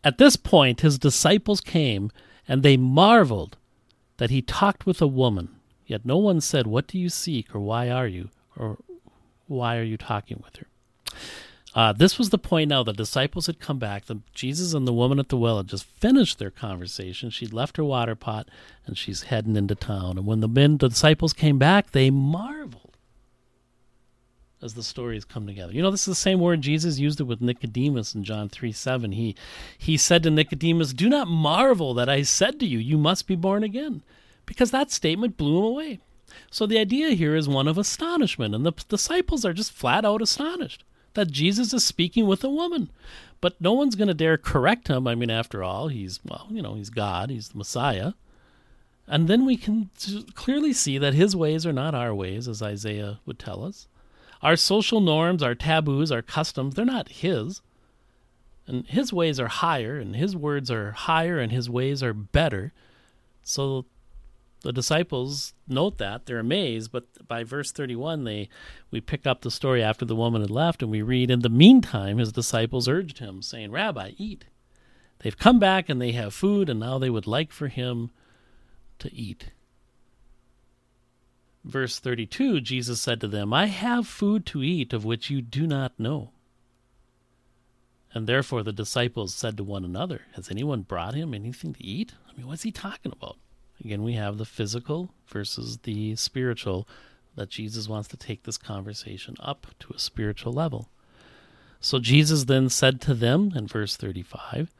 At 0.05 0.18
this 0.18 0.37
point, 0.37 0.81
his 0.81 0.99
disciples 0.99 1.61
came, 1.61 2.11
and 2.49 2.62
they 2.62 2.77
marveled 2.77 3.57
that 4.16 4.31
he 4.31 4.42
talked 4.42 4.87
with 4.87 5.01
a 5.01 5.07
woman. 5.07 5.57
Yet 5.87 6.05
no 6.05 6.16
one 6.16 6.40
said, 6.40 6.66
What 6.66 6.87
do 6.87 6.99
you 6.99 7.09
seek, 7.09 7.55
or 7.55 7.61
why 7.61 7.90
are 7.90 8.07
you, 8.07 8.31
or 8.57 8.79
why 9.47 9.77
are 9.77 9.85
you 9.85 9.97
talking 9.97 10.42
with 10.42 10.57
her? 10.57 10.66
Uh, 11.74 11.92
this 11.92 12.18
was 12.18 12.30
the 12.30 12.38
point 12.38 12.68
now 12.68 12.82
the 12.82 12.92
disciples 12.92 13.46
had 13.46 13.58
come 13.58 13.78
back. 13.78 14.04
The, 14.04 14.20
Jesus 14.35 14.74
and 14.74 14.87
the 14.87 14.92
woman 14.92 15.18
at 15.18 15.30
the 15.30 15.38
well 15.38 15.56
had 15.56 15.68
just 15.68 15.85
finished 15.85 16.38
their 16.38 16.50
conversation. 16.50 17.30
She'd 17.30 17.52
left 17.52 17.78
her 17.78 17.85
water 17.85 18.14
pot 18.14 18.48
and 18.87 18.98
she's 18.98 19.24
heading 19.24 19.56
into 19.56 19.74
town. 19.74 20.18
And 20.18 20.26
when 20.26 20.40
the 20.40 20.48
men, 20.48 20.76
the 20.76 20.88
disciples 20.88 21.32
came 21.32 21.58
back, 21.58 21.92
they 21.92 22.11
marveled 22.11 22.98
as 24.61 24.74
the 24.74 24.82
stories 24.82 25.24
come 25.24 25.46
together. 25.46 25.72
You 25.72 25.82
know, 25.82 25.90
this 25.90 26.02
is 26.02 26.06
the 26.06 26.14
same 26.14 26.40
word 26.40 26.61
Jesus 26.61 26.98
used 26.98 27.20
it 27.20 27.24
with 27.24 27.40
Nicodemus 27.40 28.14
in 28.14 28.22
John 28.22 28.48
3 28.48 28.70
7. 28.70 29.12
He, 29.12 29.35
he 29.78 29.96
said 29.96 30.22
to 30.24 30.30
Nicodemus, 30.30 30.92
Do 30.92 31.08
not 31.08 31.26
marvel 31.26 31.94
that 31.94 32.08
I 32.08 32.22
said 32.22 32.61
to 32.61 32.66
you, 32.66 32.78
You 32.78 32.98
must 32.98 33.26
be 33.26 33.35
born 33.35 33.64
again. 33.64 34.02
Because 34.44 34.70
that 34.72 34.90
statement 34.90 35.37
blew 35.37 35.58
him 35.58 35.64
away. 35.64 36.00
So 36.50 36.66
the 36.66 36.78
idea 36.78 37.11
here 37.11 37.35
is 37.35 37.48
one 37.48 37.68
of 37.68 37.78
astonishment, 37.78 38.54
and 38.54 38.64
the 38.66 38.72
disciples 38.88 39.44
are 39.44 39.52
just 39.52 39.72
flat 39.72 40.04
out 40.04 40.20
astonished 40.20 40.85
that 41.14 41.31
Jesus 41.31 41.72
is 41.72 41.85
speaking 41.85 42.27
with 42.27 42.42
a 42.44 42.48
woman. 42.51 42.90
But 43.40 43.61
no 43.61 43.72
one's 43.72 43.96
going 43.96 44.09
to 44.09 44.14
dare 44.14 44.38
correct 44.38 44.88
him. 44.88 45.07
I 45.07 45.14
mean, 45.14 45.31
after 45.31 45.62
all, 45.62 45.88
he's, 45.88 46.20
well, 46.25 46.46
you 46.51 46.62
know, 46.62 46.75
he's 46.75 46.90
God, 46.90 47.29
he's 47.31 47.48
the 47.48 47.59
Messiah. 47.59 48.12
And 49.09 49.27
then 49.27 49.44
we 49.44 49.57
can 49.57 49.90
clearly 50.35 50.72
see 50.72 50.96
that 50.98 51.14
his 51.14 51.35
ways 51.35 51.66
are 51.66 51.72
not 51.72 51.94
our 51.94 52.14
ways, 52.14 52.46
as 52.46 52.62
Isaiah 52.62 53.18
would 53.27 53.38
tell 53.38 53.64
us. 53.64 53.88
Our 54.42 54.57
social 54.57 55.01
norms, 55.01 55.42
our 55.42 55.55
taboos, 55.55 56.12
our 56.12 56.22
customs, 56.22 56.75
they're 56.75 56.85
not 56.85 57.09
his. 57.09 57.62
And 58.66 58.87
his 58.87 59.12
ways 59.12 59.40
are 59.40 59.48
higher, 59.48 59.98
and 59.98 60.14
his 60.14 60.37
words 60.37 60.70
are 60.70 60.92
higher, 60.92 61.40
and 61.40 61.51
his 61.51 61.68
ways 61.68 62.03
are 62.03 62.14
better. 62.14 62.72
So 63.42 63.87
the 64.62 64.72
disciples 64.72 65.55
note 65.68 65.98
that 65.98 66.27
they're 66.27 66.38
amazed 66.38 66.90
but 66.92 67.05
by 67.27 67.44
verse 67.44 67.72
31 67.72 68.25
they 68.25 68.48
we 68.90 69.01
pick 69.01 69.27
up 69.27 69.42
the 69.42 69.51
story 69.51 69.83
after 69.83 70.05
the 70.05 70.16
woman 70.16 70.40
had 70.40 70.51
left 70.51 70.83
and 70.83 70.90
we 70.90 71.03
read 71.03 71.31
in 71.31 71.40
the 71.40 71.48
meantime 71.48 72.18
his 72.18 72.33
disciples 72.33 72.88
urged 72.88 73.18
him 73.18 73.42
saying 73.42 73.70
rabbi 73.70 74.12
eat 74.16 74.44
they've 75.20 75.38
come 75.38 75.59
back 75.59 75.88
and 75.88 76.01
they 76.01 76.12
have 76.12 76.33
food 76.33 76.68
and 76.68 76.81
now 76.81 76.98
they 76.98 77.11
would 77.11 77.27
like 77.27 77.53
for 77.53 77.68
him 77.68 78.11
to 78.98 79.12
eat. 79.14 79.51
Verse 81.64 81.98
32 81.98 82.61
jesus 82.61 83.01
said 83.01 83.20
to 83.20 83.29
them 83.29 83.53
i 83.53 83.66
have 83.66 84.07
food 84.07 84.46
to 84.46 84.62
eat 84.62 84.92
of 84.92 85.05
which 85.05 85.31
you 85.31 85.42
do 85.42 85.66
not 85.66 85.98
know. 85.98 86.31
And 88.14 88.27
therefore 88.27 88.62
the 88.62 88.72
disciples 88.72 89.35
said 89.35 89.57
to 89.57 89.64
one 89.64 89.85
another 89.85 90.22
has 90.35 90.51
anyone 90.51 90.83
brought 90.83 91.14
him 91.14 91.35
anything 91.35 91.72
to 91.75 91.85
eat? 91.85 92.14
I 92.29 92.37
mean 92.37 92.46
what's 92.46 92.62
he 92.62 92.72
talking 92.72 93.12
about 93.12 93.38
Again, 93.85 94.03
we 94.03 94.14
have 94.14 94.38
the 94.38 94.45
physical 94.45 95.11
versus 95.27 95.79
the 95.79 96.14
spiritual 96.16 96.87
that 97.35 97.51
Jesus 97.51 97.88
wants 97.88 98.09
to 98.09 98.16
take 98.16 98.45
this 98.45 98.59
conversation 98.59 99.35
up 99.40 99.66
to 99.81 99.92
a 99.92 99.99
spiritual 99.99 100.53
level. 100.53 100.88
So 101.81 101.99
Jesus 101.99 102.45
then 102.45 102.68
said 102.68 103.01
to 103.03 103.14
them 103.14 103.53
in 103.57 103.66
verse 103.66 103.97
35, 103.97 104.73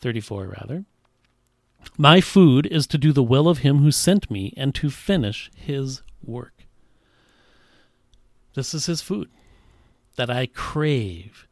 34 0.00 0.46
rather, 0.46 0.84
My 1.96 2.20
food 2.20 2.66
is 2.66 2.86
to 2.88 2.98
do 2.98 3.12
the 3.12 3.22
will 3.22 3.48
of 3.48 3.58
him 3.58 3.78
who 3.78 3.92
sent 3.92 4.30
me 4.30 4.52
and 4.56 4.74
to 4.74 4.90
finish 4.90 5.50
his 5.54 6.02
work. 6.22 6.66
This 8.54 8.74
is 8.74 8.86
his 8.86 9.02
food 9.02 9.30
that 10.16 10.30
I 10.30 10.46
crave. 10.46 11.46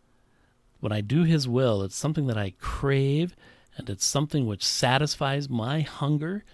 When 0.80 0.90
I 0.90 1.02
do 1.02 1.22
his 1.22 1.46
will, 1.46 1.82
it's 1.82 1.96
something 1.96 2.26
that 2.26 2.36
I 2.36 2.54
crave 2.58 3.36
and 3.76 3.88
it's 3.88 4.04
something 4.04 4.46
which 4.46 4.64
satisfies 4.64 5.48
my 5.48 5.82
hunger 5.82 6.44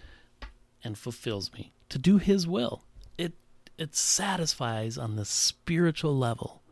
and 0.85 0.99
fulfills 0.99 1.53
me 1.53 1.73
to 1.89 1.99
do 1.99 2.19
his 2.19 2.47
will. 2.47 2.85
It 3.19 3.35
it 3.79 3.95
satisfies 3.95 4.99
on 4.99 5.17
the 5.17 5.25
spiritual 5.25 6.17
level 6.17 6.63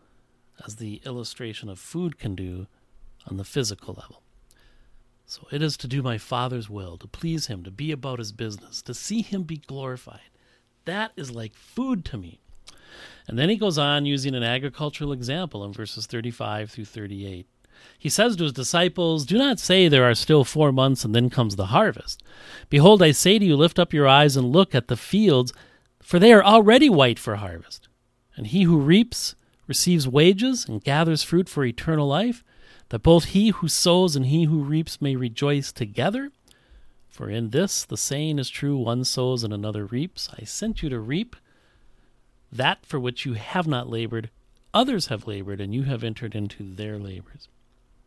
as 0.65 0.77
the 0.77 1.01
illustration 1.05 1.69
of 1.69 1.79
food 1.79 2.19
can 2.19 2.35
do 2.35 2.67
on 3.27 3.37
the 3.37 3.45
physical 3.45 3.95
level. 3.95 4.23
So 5.27 5.47
it 5.53 5.63
is 5.63 5.77
to 5.79 5.89
do 5.89 6.03
my 6.03 6.19
Father's 6.19 6.69
will, 6.69 6.99
to 6.99 7.07
please 7.07 7.47
him, 7.47 7.63
to 7.63 7.71
be 7.71 7.93
about 7.93 8.19
his 8.19 8.33
business, 8.33 8.83
to 8.83 8.95
see 8.95 9.23
him 9.23 9.45
be 9.45 9.59
glorified. 9.59 10.29
That 10.87 11.13
is 11.17 11.31
like 11.31 11.55
food 11.55 12.05
to 12.07 12.19
me. 12.19 12.41
And 13.29 13.39
then 13.39 13.49
he 13.49 13.57
goes 13.57 13.79
on 13.79 14.07
using 14.07 14.35
an 14.35 14.43
agricultural 14.43 15.13
example 15.13 15.65
in 15.65 15.73
verses 15.73 16.07
35 16.07 16.71
through 16.71 16.87
38. 16.87 17.47
He 17.99 18.09
says 18.09 18.37
to 18.37 18.45
his 18.45 18.53
disciples, 18.53 19.27
Do 19.27 19.37
not 19.37 19.59
say 19.59 19.87
there 19.87 20.09
are 20.09 20.15
still 20.15 20.45
four 20.45 20.73
months 20.73 21.05
and 21.05 21.15
then 21.15 21.29
comes 21.29 21.57
the 21.57 21.67
harvest. 21.67 22.23
Behold, 22.69 23.03
I 23.03 23.11
say 23.11 23.39
to 23.39 23.45
you, 23.45 23.57
lift 23.57 23.79
up 23.79 23.93
your 23.93 24.09
eyes 24.09 24.37
and 24.37 24.53
look 24.53 24.75
at 24.75 24.89
the 24.89 24.97
fields, 24.97 25.53
for 26.03 26.19
they 26.19 26.33
are 26.33 26.43
already 26.43 26.89
white 26.89 27.19
for 27.19 27.37
harvest. 27.37 27.89
And 28.37 28.47
he 28.47 28.63
who 28.63 28.79
reaps 28.79 29.35
receives 29.67 30.09
wages 30.09 30.67
and 30.67 30.83
gathers 30.83 31.23
fruit 31.23 31.49
for 31.49 31.65
eternal 31.65 32.09
life, 32.09 32.43
that 32.89 33.03
both 33.03 33.27
he 33.27 33.51
who 33.51 33.69
sows 33.69 34.17
and 34.17 34.27
he 34.27 34.45
who 34.45 34.63
reaps 34.63 35.01
may 35.01 35.15
rejoice 35.15 35.71
together. 35.71 36.31
For 37.09 37.29
in 37.29 37.51
this 37.51 37.85
the 37.85 37.97
saying 37.97 38.39
is 38.39 38.49
true 38.49 38.77
one 38.79 39.05
sows 39.05 39.45
and 39.45 39.53
another 39.53 39.85
reaps. 39.85 40.31
I 40.41 40.45
sent 40.45 40.83
you 40.83 40.89
to 40.89 40.99
reap 40.99 41.37
that 42.51 42.85
for 42.85 42.99
which 42.99 43.25
you 43.27 43.35
have 43.35 43.67
not 43.67 43.89
labored, 43.89 44.31
others 44.73 45.07
have 45.07 45.27
labored, 45.27 45.61
and 45.61 45.75
you 45.75 45.83
have 45.85 46.03
entered 46.03 46.35
into 46.35 46.75
their 46.75 46.99
labors. 46.99 47.49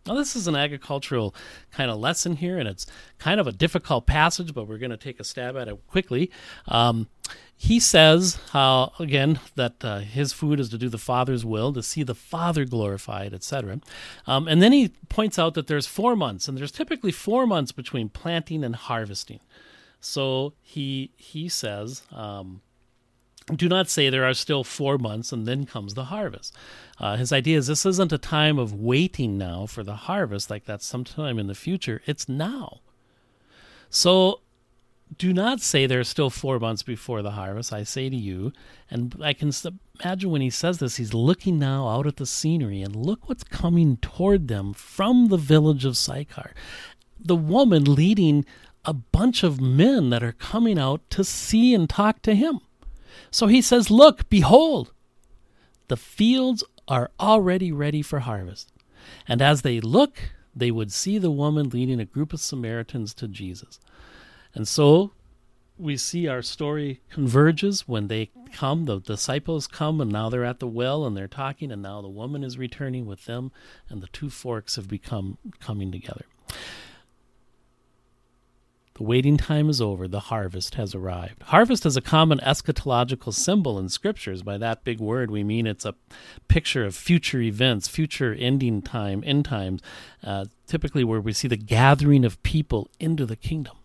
Now, 0.05 0.15
this 0.15 0.35
is 0.35 0.47
an 0.47 0.55
agricultural 0.55 1.33
kind 1.71 1.89
of 1.89 1.97
lesson 1.97 2.35
here, 2.35 2.57
and 2.57 2.67
it's 2.67 2.85
kind 3.19 3.39
of 3.39 3.47
a 3.47 3.53
difficult 3.53 4.05
passage, 4.05 4.53
but 4.53 4.67
we're 4.67 4.77
going 4.77 4.91
to 4.91 4.97
take 4.97 5.19
a 5.19 5.23
stab 5.23 5.55
at 5.55 5.69
it 5.69 5.79
quickly. 5.87 6.29
Um, 6.67 7.07
he 7.55 7.79
says 7.79 8.39
how 8.51 8.91
again 8.99 9.39
that 9.55 9.75
uh, 9.85 9.99
his 9.99 10.33
food 10.33 10.59
is 10.59 10.67
to 10.69 10.77
do 10.77 10.89
the 10.89 10.97
father's 10.97 11.45
will 11.45 11.71
to 11.71 11.81
see 11.81 12.03
the 12.03 12.15
father 12.15 12.65
glorified 12.65 13.33
etc 13.33 13.79
um, 14.27 14.49
and 14.49 14.61
then 14.61 14.73
he 14.73 14.89
points 15.07 15.39
out 15.39 15.53
that 15.53 15.67
there's 15.67 15.87
four 15.87 16.13
months 16.13 16.47
and 16.49 16.57
there's 16.57 16.73
typically 16.73 17.11
four 17.11 17.47
months 17.47 17.71
between 17.71 18.09
planting 18.09 18.65
and 18.65 18.75
harvesting 18.75 19.39
so 20.01 20.53
he 20.61 21.11
he 21.15 21.47
says 21.47 22.03
um, 22.11 22.61
do 23.55 23.67
not 23.67 23.89
say 23.89 24.09
there 24.09 24.25
are 24.25 24.33
still 24.33 24.63
four 24.63 24.97
months 24.97 25.31
and 25.31 25.45
then 25.45 25.65
comes 25.65 25.93
the 25.93 26.05
harvest. 26.05 26.55
Uh, 26.99 27.17
his 27.17 27.33
idea 27.33 27.57
is 27.57 27.67
this 27.67 27.85
isn't 27.85 28.13
a 28.13 28.17
time 28.17 28.57
of 28.57 28.73
waiting 28.73 29.37
now 29.37 29.65
for 29.65 29.83
the 29.83 29.95
harvest, 29.95 30.49
like 30.49 30.65
that's 30.65 30.85
sometime 30.85 31.37
in 31.37 31.47
the 31.47 31.55
future. 31.55 32.01
It's 32.05 32.29
now. 32.29 32.79
So 33.89 34.39
do 35.17 35.33
not 35.33 35.61
say 35.61 35.85
there 35.85 35.99
are 35.99 36.05
still 36.05 36.29
four 36.29 36.59
months 36.59 36.83
before 36.83 37.21
the 37.21 37.31
harvest. 37.31 37.73
I 37.73 37.83
say 37.83 38.09
to 38.09 38.15
you, 38.15 38.53
and 38.89 39.15
I 39.21 39.33
can 39.33 39.51
imagine 40.01 40.31
when 40.31 40.41
he 40.41 40.49
says 40.49 40.79
this, 40.79 40.95
he's 40.95 41.13
looking 41.13 41.59
now 41.59 41.87
out 41.87 42.07
at 42.07 42.17
the 42.17 42.25
scenery 42.25 42.81
and 42.81 42.95
look 42.95 43.27
what's 43.27 43.43
coming 43.43 43.97
toward 43.97 44.47
them 44.47 44.73
from 44.73 45.27
the 45.27 45.37
village 45.37 45.85
of 45.85 45.97
Sychar. 45.97 46.53
The 47.19 47.35
woman 47.35 47.83
leading 47.83 48.45
a 48.85 48.93
bunch 48.93 49.43
of 49.43 49.61
men 49.61 50.09
that 50.09 50.23
are 50.23 50.33
coming 50.33 50.77
out 50.77 51.01
to 51.11 51.23
see 51.23 51.73
and 51.73 51.89
talk 51.89 52.21
to 52.23 52.35
him. 52.35 52.59
So 53.31 53.47
he 53.47 53.61
says, 53.61 53.91
Look, 53.91 54.29
behold, 54.29 54.91
the 55.87 55.97
fields 55.97 56.63
are 56.87 57.11
already 57.19 57.71
ready 57.71 58.01
for 58.01 58.19
harvest. 58.19 58.71
And 59.27 59.41
as 59.41 59.61
they 59.61 59.79
look, 59.79 60.31
they 60.55 60.71
would 60.71 60.91
see 60.91 61.17
the 61.17 61.31
woman 61.31 61.69
leading 61.69 61.99
a 61.99 62.05
group 62.05 62.33
of 62.33 62.39
Samaritans 62.39 63.13
to 63.15 63.27
Jesus. 63.27 63.79
And 64.53 64.67
so 64.67 65.11
we 65.77 65.97
see 65.97 66.27
our 66.27 66.41
story 66.41 67.01
converges 67.09 67.87
when 67.87 68.07
they 68.07 68.29
come. 68.51 68.85
The 68.85 68.99
disciples 68.99 69.67
come, 69.67 69.99
and 69.99 70.11
now 70.11 70.29
they're 70.29 70.45
at 70.45 70.59
the 70.59 70.67
well 70.67 71.05
and 71.05 71.17
they're 71.17 71.27
talking, 71.27 71.71
and 71.71 71.81
now 71.81 72.01
the 72.01 72.09
woman 72.09 72.43
is 72.43 72.57
returning 72.57 73.05
with 73.05 73.25
them, 73.25 73.51
and 73.89 74.01
the 74.01 74.07
two 74.07 74.29
forks 74.29 74.75
have 74.75 74.87
become 74.87 75.37
coming 75.59 75.91
together. 75.91 76.25
The 78.95 79.03
waiting 79.03 79.37
time 79.37 79.69
is 79.69 79.81
over. 79.81 80.07
The 80.07 80.19
harvest 80.19 80.75
has 80.75 80.93
arrived. 80.93 81.41
Harvest 81.43 81.83
is 81.83 81.97
a 81.97 82.01
common 82.01 82.37
eschatological 82.39 83.33
symbol 83.33 83.79
in 83.79 83.89
scriptures. 83.89 84.43
By 84.43 84.59
that 84.59 84.83
big 84.83 84.99
word, 84.99 85.31
we 85.31 85.43
mean 85.43 85.65
it's 85.65 85.85
a 85.85 85.95
picture 86.47 86.85
of 86.85 86.95
future 86.95 87.41
events, 87.41 87.87
future 87.87 88.35
ending 88.37 88.83
time, 88.83 89.23
end 89.25 89.45
times, 89.45 89.81
uh, 90.23 90.45
typically 90.67 91.03
where 91.03 91.19
we 91.19 91.33
see 91.33 91.47
the 91.47 91.57
gathering 91.57 92.23
of 92.23 92.41
people 92.43 92.91
into 92.99 93.25
the 93.25 93.35
kingdom. 93.35 93.75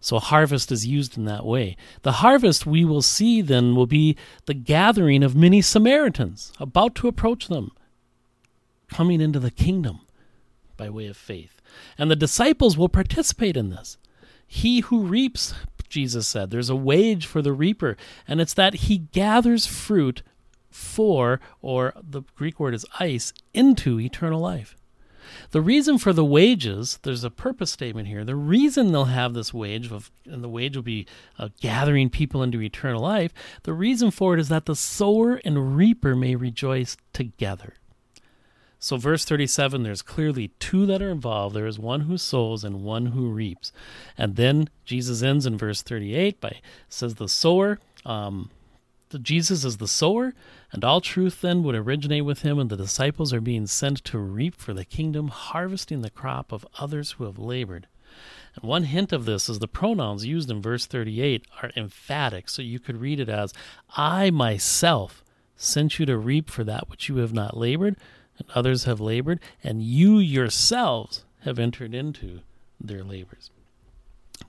So 0.00 0.18
harvest 0.18 0.70
is 0.70 0.86
used 0.86 1.16
in 1.16 1.24
that 1.24 1.46
way. 1.46 1.74
The 2.02 2.12
harvest 2.12 2.66
we 2.66 2.84
will 2.84 3.02
see 3.02 3.40
then 3.40 3.74
will 3.74 3.86
be 3.86 4.16
the 4.44 4.54
gathering 4.54 5.22
of 5.22 5.34
many 5.34 5.62
Samaritans 5.62 6.52
about 6.60 6.94
to 6.96 7.08
approach 7.08 7.48
them, 7.48 7.72
coming 8.88 9.22
into 9.22 9.40
the 9.40 9.50
kingdom 9.50 10.00
by 10.76 10.90
way 10.90 11.06
of 11.06 11.16
faith. 11.16 11.62
And 11.96 12.10
the 12.10 12.16
disciples 12.16 12.76
will 12.76 12.90
participate 12.90 13.56
in 13.56 13.70
this. 13.70 13.96
He 14.46 14.80
who 14.80 15.02
reaps, 15.02 15.54
Jesus 15.88 16.26
said, 16.26 16.50
there's 16.50 16.70
a 16.70 16.76
wage 16.76 17.26
for 17.26 17.42
the 17.42 17.52
reaper, 17.52 17.96
and 18.26 18.40
it's 18.40 18.54
that 18.54 18.74
he 18.74 18.98
gathers 18.98 19.66
fruit 19.66 20.22
for, 20.70 21.40
or 21.62 21.94
the 21.96 22.22
Greek 22.34 22.60
word 22.60 22.74
is 22.74 22.86
eis, 23.00 23.32
into 23.54 23.98
eternal 23.98 24.40
life. 24.40 24.76
The 25.50 25.60
reason 25.60 25.98
for 25.98 26.12
the 26.12 26.24
wages, 26.24 26.98
there's 27.02 27.24
a 27.24 27.30
purpose 27.30 27.70
statement 27.70 28.08
here. 28.08 28.24
The 28.24 28.36
reason 28.36 28.92
they'll 28.92 29.06
have 29.06 29.34
this 29.34 29.52
wage, 29.52 29.90
of, 29.90 30.10
and 30.24 30.42
the 30.42 30.48
wage 30.48 30.76
will 30.76 30.82
be 30.82 31.06
uh, 31.38 31.48
gathering 31.60 32.10
people 32.10 32.42
into 32.42 32.60
eternal 32.60 33.02
life, 33.02 33.32
the 33.64 33.72
reason 33.72 34.10
for 34.10 34.34
it 34.34 34.40
is 34.40 34.48
that 34.48 34.66
the 34.66 34.76
sower 34.76 35.40
and 35.44 35.76
reaper 35.76 36.14
may 36.14 36.36
rejoice 36.36 36.96
together. 37.12 37.74
So, 38.86 38.96
verse 38.96 39.24
37, 39.24 39.82
there's 39.82 40.00
clearly 40.00 40.52
two 40.60 40.86
that 40.86 41.02
are 41.02 41.10
involved. 41.10 41.56
There 41.56 41.66
is 41.66 41.76
one 41.76 42.02
who 42.02 42.16
sows 42.16 42.62
and 42.62 42.84
one 42.84 43.06
who 43.06 43.30
reaps. 43.30 43.72
And 44.16 44.36
then 44.36 44.68
Jesus 44.84 45.24
ends 45.24 45.44
in 45.44 45.58
verse 45.58 45.82
38 45.82 46.40
by 46.40 46.60
says 46.88 47.16
the 47.16 47.28
sower, 47.28 47.80
um, 48.04 48.48
the 49.08 49.18
Jesus 49.18 49.64
is 49.64 49.78
the 49.78 49.88
sower, 49.88 50.34
and 50.70 50.84
all 50.84 51.00
truth 51.00 51.40
then 51.40 51.64
would 51.64 51.74
originate 51.74 52.24
with 52.24 52.42
him, 52.42 52.60
and 52.60 52.70
the 52.70 52.76
disciples 52.76 53.32
are 53.32 53.40
being 53.40 53.66
sent 53.66 54.04
to 54.04 54.20
reap 54.20 54.54
for 54.54 54.72
the 54.72 54.84
kingdom, 54.84 55.28
harvesting 55.30 56.02
the 56.02 56.08
crop 56.08 56.52
of 56.52 56.64
others 56.78 57.10
who 57.10 57.24
have 57.24 57.40
labored. 57.40 57.88
And 58.54 58.62
one 58.62 58.84
hint 58.84 59.12
of 59.12 59.24
this 59.24 59.48
is 59.48 59.58
the 59.58 59.66
pronouns 59.66 60.26
used 60.26 60.48
in 60.48 60.62
verse 60.62 60.86
38 60.86 61.44
are 61.60 61.72
emphatic, 61.74 62.48
so 62.48 62.62
you 62.62 62.78
could 62.78 63.00
read 63.00 63.18
it 63.18 63.28
as, 63.28 63.52
I 63.96 64.30
myself 64.30 65.24
sent 65.56 65.98
you 65.98 66.06
to 66.06 66.16
reap 66.16 66.48
for 66.48 66.62
that 66.62 66.88
which 66.88 67.08
you 67.08 67.16
have 67.16 67.32
not 67.32 67.56
labored 67.56 67.96
and 68.38 68.48
others 68.54 68.84
have 68.84 69.00
labored, 69.00 69.40
and 69.62 69.82
you 69.82 70.18
yourselves 70.18 71.24
have 71.40 71.58
entered 71.58 71.94
into 71.94 72.40
their 72.80 73.02
labors. 73.02 73.50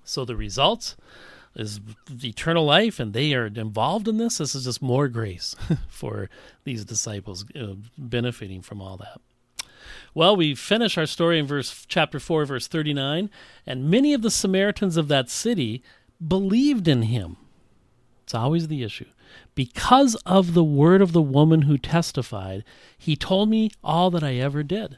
So 0.03 0.25
the 0.25 0.35
results 0.35 0.95
is 1.55 1.79
eternal 2.23 2.65
life, 2.65 2.99
and 2.99 3.13
they 3.13 3.33
are 3.33 3.47
involved 3.47 4.07
in 4.07 4.17
this. 4.17 4.37
This 4.37 4.55
is 4.55 4.65
just 4.65 4.81
more 4.81 5.07
grace 5.07 5.55
for 5.87 6.29
these 6.63 6.85
disciples 6.85 7.45
uh, 7.55 7.75
benefiting 7.97 8.61
from 8.61 8.81
all 8.81 8.97
that. 8.97 9.19
Well, 10.13 10.35
we 10.35 10.55
finish 10.55 10.97
our 10.97 11.05
story 11.05 11.39
in 11.39 11.45
verse 11.45 11.85
chapter 11.87 12.19
4 12.19 12.45
verse 12.45 12.67
39, 12.67 13.29
and 13.65 13.89
many 13.89 14.13
of 14.13 14.21
the 14.21 14.31
Samaritans 14.31 14.97
of 14.97 15.07
that 15.07 15.29
city 15.29 15.83
believed 16.25 16.87
in 16.87 17.03
him. 17.03 17.37
It's 18.23 18.33
always 18.33 18.67
the 18.67 18.83
issue. 18.83 19.05
Because 19.55 20.15
of 20.25 20.53
the 20.53 20.63
word 20.63 21.01
of 21.01 21.13
the 21.13 21.21
woman 21.21 21.63
who 21.63 21.77
testified, 21.77 22.63
he 22.97 23.15
told 23.15 23.49
me 23.49 23.71
all 23.83 24.09
that 24.11 24.23
I 24.23 24.35
ever 24.35 24.63
did. 24.63 24.97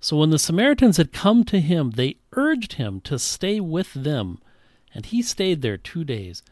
So 0.00 0.18
when 0.18 0.30
the 0.30 0.38
Samaritans 0.38 0.96
had 0.96 1.12
come 1.12 1.44
to 1.44 1.60
him, 1.60 1.92
they 1.92 2.16
urged 2.32 2.74
him 2.74 3.00
to 3.02 3.18
stay 3.18 3.58
with 3.58 3.94
them, 3.94 4.38
and 4.94 5.06
he 5.06 5.22
stayed 5.22 5.62
there 5.62 5.76
two 5.76 6.04
days. 6.04 6.42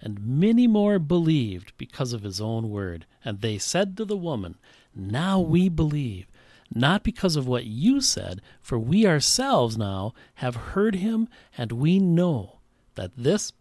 And 0.00 0.24
many 0.26 0.66
more 0.66 0.98
believed 0.98 1.72
because 1.78 2.12
of 2.12 2.22
his 2.22 2.40
own 2.40 2.70
word. 2.70 3.06
And 3.24 3.40
they 3.40 3.56
said 3.58 3.96
to 3.96 4.04
the 4.04 4.16
woman, 4.16 4.56
Now 4.94 5.40
we 5.40 5.68
believe, 5.68 6.26
not 6.74 7.04
because 7.04 7.36
of 7.36 7.46
what 7.46 7.66
you 7.66 8.00
said, 8.00 8.40
for 8.60 8.78
we 8.78 9.06
ourselves 9.06 9.78
now 9.78 10.12
have 10.36 10.56
heard 10.56 10.96
him, 10.96 11.28
and 11.56 11.72
we 11.72 12.00
know 12.00 12.58
that 12.96 13.12
this 13.16 13.52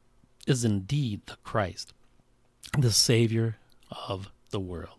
is 0.48 0.66
indeed 0.66 1.22
the 1.28 1.38
Christ 1.44 1.94
the 2.78 2.92
Savior 2.92 3.58
of 4.08 4.30
the 4.52 4.60
world. 4.60 4.98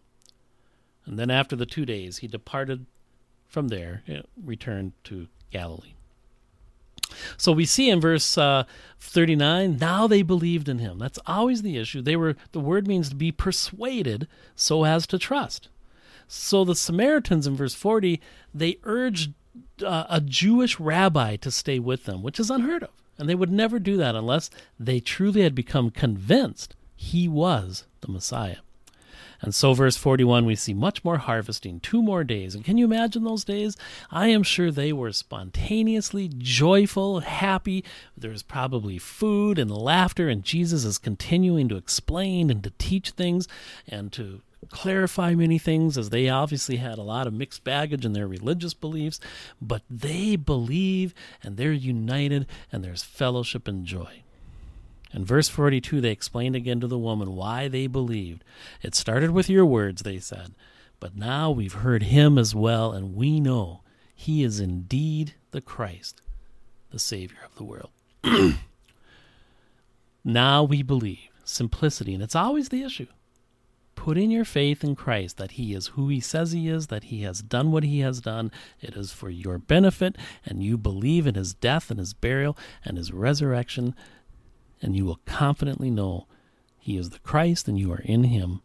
And 1.06 1.18
then 1.18 1.30
after 1.30 1.56
the 1.56 1.66
two 1.66 1.84
days, 1.84 2.18
he 2.18 2.28
departed 2.28 2.86
from 3.48 3.68
there, 3.68 4.02
uh, 4.08 4.22
returned 4.42 4.92
to 5.04 5.28
Galilee. 5.50 5.94
So 7.36 7.52
we 7.52 7.66
see 7.66 7.90
in 7.90 8.00
verse 8.00 8.38
uh, 8.38 8.64
39, 9.00 9.76
now 9.78 10.06
they 10.06 10.22
believed 10.22 10.68
in 10.68 10.78
him. 10.78 10.98
That's 10.98 11.18
always 11.26 11.62
the 11.62 11.76
issue. 11.76 12.00
They 12.00 12.16
were 12.16 12.36
the 12.52 12.60
word 12.60 12.86
means 12.86 13.10
to 13.10 13.14
be 13.14 13.32
persuaded 13.32 14.26
so 14.56 14.84
as 14.84 15.06
to 15.08 15.18
trust. 15.18 15.68
So 16.26 16.64
the 16.64 16.74
Samaritans 16.74 17.46
in 17.46 17.56
verse 17.56 17.74
40, 17.74 18.20
they 18.54 18.78
urged 18.84 19.34
uh, 19.84 20.04
a 20.08 20.20
Jewish 20.20 20.80
rabbi 20.80 21.36
to 21.36 21.50
stay 21.50 21.78
with 21.78 22.04
them, 22.04 22.22
which 22.22 22.40
is 22.40 22.50
unheard 22.50 22.84
of. 22.84 22.90
And 23.18 23.28
they 23.28 23.34
would 23.34 23.52
never 23.52 23.78
do 23.78 23.98
that 23.98 24.14
unless 24.14 24.48
they 24.80 24.98
truly 24.98 25.42
had 25.42 25.54
become 25.54 25.90
convinced 25.90 26.74
he 27.02 27.26
was 27.26 27.84
the 28.00 28.12
Messiah. 28.12 28.58
And 29.40 29.52
so, 29.52 29.74
verse 29.74 29.96
41, 29.96 30.46
we 30.46 30.54
see 30.54 30.72
much 30.72 31.02
more 31.02 31.18
harvesting, 31.18 31.80
two 31.80 32.00
more 32.00 32.22
days. 32.22 32.54
And 32.54 32.64
can 32.64 32.78
you 32.78 32.84
imagine 32.84 33.24
those 33.24 33.42
days? 33.42 33.76
I 34.12 34.28
am 34.28 34.44
sure 34.44 34.70
they 34.70 34.92
were 34.92 35.10
spontaneously 35.10 36.30
joyful, 36.38 37.20
happy. 37.20 37.84
There's 38.16 38.44
probably 38.44 38.98
food 38.98 39.58
and 39.58 39.68
laughter, 39.68 40.28
and 40.28 40.44
Jesus 40.44 40.84
is 40.84 40.96
continuing 40.96 41.68
to 41.70 41.76
explain 41.76 42.50
and 42.50 42.62
to 42.62 42.70
teach 42.78 43.10
things 43.10 43.48
and 43.88 44.12
to 44.12 44.40
clarify 44.70 45.34
many 45.34 45.58
things, 45.58 45.98
as 45.98 46.10
they 46.10 46.28
obviously 46.28 46.76
had 46.76 46.98
a 46.98 47.02
lot 47.02 47.26
of 47.26 47.34
mixed 47.34 47.64
baggage 47.64 48.04
in 48.04 48.12
their 48.12 48.28
religious 48.28 48.74
beliefs. 48.74 49.18
But 49.60 49.82
they 49.90 50.36
believe, 50.36 51.14
and 51.42 51.56
they're 51.56 51.72
united, 51.72 52.46
and 52.70 52.84
there's 52.84 53.02
fellowship 53.02 53.66
and 53.66 53.84
joy. 53.84 54.22
In 55.12 55.24
verse 55.24 55.48
42, 55.48 56.00
they 56.00 56.10
explained 56.10 56.56
again 56.56 56.80
to 56.80 56.86
the 56.86 56.98
woman 56.98 57.36
why 57.36 57.68
they 57.68 57.86
believed. 57.86 58.44
It 58.80 58.94
started 58.94 59.30
with 59.30 59.50
your 59.50 59.66
words, 59.66 60.02
they 60.02 60.18
said, 60.18 60.54
but 61.00 61.16
now 61.16 61.50
we've 61.50 61.72
heard 61.72 62.04
him 62.04 62.38
as 62.38 62.54
well, 62.54 62.92
and 62.92 63.14
we 63.14 63.40
know 63.40 63.82
he 64.14 64.44
is 64.44 64.60
indeed 64.60 65.34
the 65.50 65.60
Christ, 65.60 66.22
the 66.90 66.98
Savior 67.00 67.38
of 67.44 67.56
the 67.56 67.64
world. 67.64 67.90
now 70.24 70.62
we 70.62 70.82
believe. 70.82 71.28
Simplicity, 71.44 72.14
and 72.14 72.22
it's 72.22 72.36
always 72.36 72.68
the 72.68 72.84
issue. 72.84 73.08
Putting 73.96 74.30
your 74.30 74.44
faith 74.44 74.84
in 74.84 74.94
Christ 74.94 75.38
that 75.38 75.52
He 75.52 75.74
is 75.74 75.88
who 75.88 76.08
He 76.08 76.20
says 76.20 76.52
He 76.52 76.68
is, 76.68 76.86
that 76.86 77.04
He 77.04 77.22
has 77.22 77.42
done 77.42 77.72
what 77.72 77.82
He 77.82 77.98
has 78.00 78.20
done. 78.20 78.52
It 78.80 78.94
is 78.94 79.12
for 79.12 79.28
your 79.28 79.58
benefit, 79.58 80.16
and 80.46 80.62
you 80.62 80.78
believe 80.78 81.26
in 81.26 81.34
His 81.34 81.52
death 81.52 81.90
and 81.90 81.98
His 81.98 82.14
burial 82.14 82.56
and 82.84 82.96
His 82.96 83.12
resurrection, 83.12 83.96
and 84.82 84.96
you 84.96 85.04
will 85.04 85.20
confidently 85.24 85.90
know 85.90 86.26
He 86.78 86.96
is 86.96 87.10
the 87.10 87.20
Christ, 87.20 87.68
and 87.68 87.78
you 87.78 87.92
are 87.92 88.02
in 88.04 88.24
Him, 88.24 88.60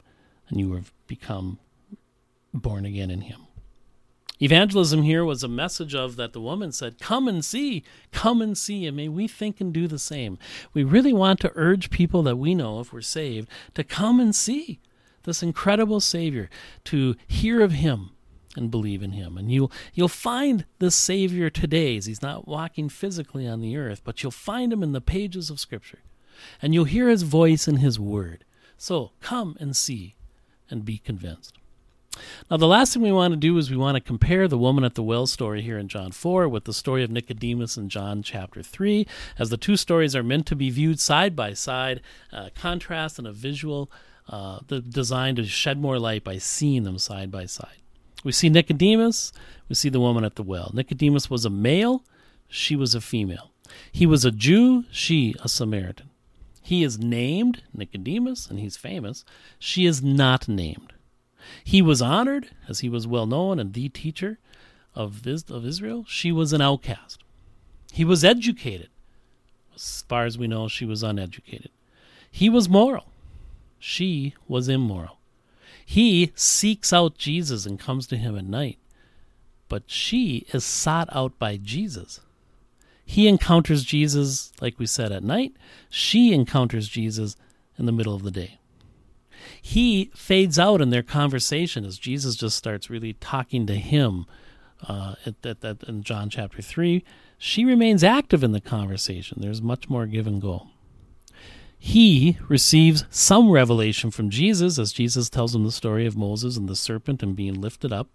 and 0.49 0.60
you 0.60 0.73
have 0.73 0.91
become 1.08 1.60
born 2.53 2.86
again 2.86 3.12
in 3.12 3.21
Him. 3.21 3.47
Evangelism 4.39 5.01
here 5.01 5.25
was 5.25 5.43
a 5.43 5.47
message 5.47 5.95
of 5.95 6.15
that 6.15 6.34
the 6.34 6.41
woman 6.41 6.71
said, 6.71 6.99
Come 6.99 7.27
and 7.27 7.43
see, 7.43 7.84
come 8.12 8.41
and 8.41 8.56
see, 8.56 8.86
and 8.86 8.95
may 8.95 9.08
we 9.08 9.27
think 9.27 9.60
and 9.60 9.73
do 9.73 9.88
the 9.88 9.97
same. 9.97 10.38
We 10.73 10.84
really 10.84 11.13
want 11.13 11.39
to 11.39 11.51
urge 11.56 11.89
people 11.89 12.21
that 12.23 12.36
we 12.36 12.53
know, 12.53 12.80
if 12.80 12.93
we're 12.93 13.01
saved, 13.01 13.49
to 13.73 13.84
come 13.84 14.19
and 14.19 14.36
see 14.36 14.80
this 15.23 15.41
incredible 15.41 15.99
Savior, 15.99 16.49
to 16.86 17.15
hear 17.27 17.62
of 17.62 17.71
Him 17.71 18.12
and 18.56 18.69
believe 18.69 19.01
in 19.01 19.12
Him. 19.12 19.38
And 19.38 19.51
you'll, 19.51 19.71
you'll 19.93 20.08
find 20.08 20.65
this 20.77 20.95
Savior 20.95 21.49
today, 21.49 21.93
He's 21.95 22.21
not 22.21 22.47
walking 22.47 22.89
physically 22.89 23.47
on 23.47 23.62
the 23.62 23.75
earth, 23.75 24.01
but 24.03 24.21
you'll 24.21 24.32
find 24.32 24.71
Him 24.71 24.84
in 24.84 24.91
the 24.91 25.01
pages 25.01 25.49
of 25.49 25.60
Scripture. 25.60 25.99
And 26.62 26.73
you'll 26.73 26.86
hear 26.86 27.10
His 27.10 27.23
voice 27.23 27.67
in 27.67 27.78
His 27.78 28.00
Word. 28.00 28.43
So 28.78 29.12
come 29.21 29.58
and 29.60 29.76
see 29.76 30.15
and 30.69 30.86
be 30.86 30.97
convinced. 30.97 31.58
Now, 32.50 32.58
the 32.58 32.67
last 32.67 32.93
thing 32.93 33.04
we 33.04 33.12
want 33.12 33.34
to 33.34 33.39
do 33.39 33.58
is 33.58 33.69
we 33.69 33.78
want 33.78 33.95
to 33.95 34.02
compare 34.02 34.47
the 34.47 34.58
woman 34.58 34.84
at 34.84 34.95
the 34.95 35.04
well 35.04 35.28
story 35.28 35.62
here 35.62 35.78
in 35.78 35.88
John 35.88 36.12
4 36.12 36.47
with 36.47 36.65
the 36.65 36.73
story 36.73 37.04
of 37.04 37.12
Nicodemus 37.12 37.78
in 37.78 37.89
John 37.89 38.23
chapter 38.23 38.63
3, 38.63 39.06
as 39.38 39.50
the 39.50 39.58
two 39.58 39.78
stories 39.78 40.15
are 40.15 40.23
meant 40.23 40.45
to 40.47 40.56
be 40.56 40.69
viewed 40.69 41.00
side 41.00 41.36
by 41.36 41.54
side, 41.54 42.02
uh, 42.32 42.50
contrast 42.56 43.19
and 43.19 43.28
a 43.28 43.32
visual 43.32 43.91
uh, 44.30 44.60
designed 44.89 45.38
to 45.38 45.45
shed 45.45 45.80
more 45.80 46.00
light 46.00 46.23
by 46.23 46.38
seeing 46.38 46.84
them 46.84 46.97
side 46.97 47.32
by 47.32 47.45
side. 47.45 47.78
We 48.23 48.32
see 48.32 48.50
Nicodemus, 48.50 49.32
we 49.69 49.76
see 49.76 49.89
the 49.89 50.00
woman 50.00 50.23
at 50.23 50.36
the 50.36 50.43
well. 50.43 50.71
Nicodemus 50.73 51.30
was 51.30 51.45
a 51.45 51.50
male, 51.50 52.04
she 52.47 52.76
was 52.76 52.95
a 52.95 53.02
female. 53.02 53.52
He 53.91 54.06
was 54.06 54.26
a 54.26 54.32
Jew, 54.32 54.86
she 54.91 55.36
a 55.43 55.50
Samaritan. 55.50 56.10
He 56.67 56.84
is 56.84 56.99
named 56.99 57.63
Nicodemus, 57.73 58.47
and 58.47 58.60
he's 58.60 58.75
famous. 58.75 59.23
She 59.58 59.86
is 59.86 60.03
not 60.03 60.49
named. 60.49 60.91
He 61.63 61.82
was 61.82 62.01
honored, 62.01 62.49
as 62.67 62.80
he 62.80 62.89
was 62.89 63.08
well 63.08 63.25
known 63.25 63.58
and 63.58 63.71
the 63.71 63.88
teacher 63.88 64.38
of, 64.93 65.25
of 65.25 65.65
Israel. 65.65 66.03
She 66.10 66.30
was 66.30 66.51
an 66.51 66.62
outcast. 66.62 67.23
He 67.93 68.03
was 68.03 68.25
educated. 68.25 68.89
As 69.73 70.03
far 70.10 70.25
as 70.25 70.38
we 70.38 70.45
know, 70.45 70.67
she 70.67 70.84
was 70.84 71.03
uneducated. 71.03 71.69
He 72.30 72.49
was 72.49 72.67
moral. 72.67 73.13
She 73.80 74.34
was 74.45 74.67
immoral. 74.67 75.19
He 75.86 76.34
seeks 76.36 76.91
out 76.91 77.17
Jesus 77.17 77.65
and 77.65 77.80
comes 77.80 78.08
to 78.08 78.17
him 78.17 78.38
at 78.38 78.43
night, 78.43 78.77
but 79.69 79.84
she 79.86 80.45
is 80.51 80.65
sought 80.65 81.08
out 81.13 81.39
by 81.39 81.56
Jesus. 81.56 82.19
He 83.09 83.27
encounters 83.27 83.83
Jesus, 83.83 84.51
like 84.61 84.77
we 84.77 84.85
said, 84.85 85.11
at 85.11 85.23
night. 85.23 85.53
She 85.89 86.31
encounters 86.33 86.87
Jesus 86.87 87.35
in 87.79 87.87
the 87.87 87.91
middle 87.91 88.13
of 88.13 88.21
the 88.21 88.31
day 88.31 88.59
he 89.61 90.11
fades 90.15 90.57
out 90.57 90.81
in 90.81 90.89
their 90.89 91.03
conversation 91.03 91.85
as 91.85 91.97
Jesus 91.97 92.35
just 92.35 92.57
starts 92.57 92.89
really 92.89 93.13
talking 93.13 93.67
to 93.67 93.75
him 93.75 94.25
uh, 94.87 95.15
at, 95.25 95.45
at, 95.45 95.63
at, 95.63 95.83
in 95.83 96.03
John 96.03 96.29
chapter 96.29 96.61
3. 96.61 97.03
She 97.37 97.65
remains 97.65 98.03
active 98.03 98.43
in 98.43 98.51
the 98.51 98.61
conversation. 98.61 99.39
There's 99.41 99.61
much 99.61 99.89
more 99.89 100.05
give 100.05 100.27
and 100.27 100.41
go. 100.41 100.67
He 101.77 102.37
receives 102.47 103.05
some 103.09 103.51
revelation 103.51 104.09
from 104.09 104.29
Jesus 104.29 104.79
as 104.79 104.93
Jesus 104.93 105.29
tells 105.29 105.53
him 105.53 105.63
the 105.63 105.71
story 105.71 106.05
of 106.05 106.17
Moses 106.17 106.57
and 106.57 106.67
the 106.67 106.75
serpent 106.75 107.21
and 107.21 107.35
being 107.35 107.61
lifted 107.61 107.93
up 107.93 108.09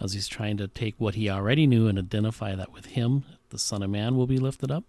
as 0.00 0.12
he's 0.12 0.28
trying 0.28 0.56
to 0.58 0.68
take 0.68 0.94
what 0.98 1.14
he 1.14 1.28
already 1.28 1.66
knew 1.66 1.88
and 1.88 1.98
identify 1.98 2.54
that 2.54 2.72
with 2.72 2.86
him, 2.86 3.24
the 3.50 3.58
Son 3.58 3.82
of 3.82 3.90
Man 3.90 4.16
will 4.16 4.26
be 4.26 4.38
lifted 4.38 4.70
up. 4.70 4.84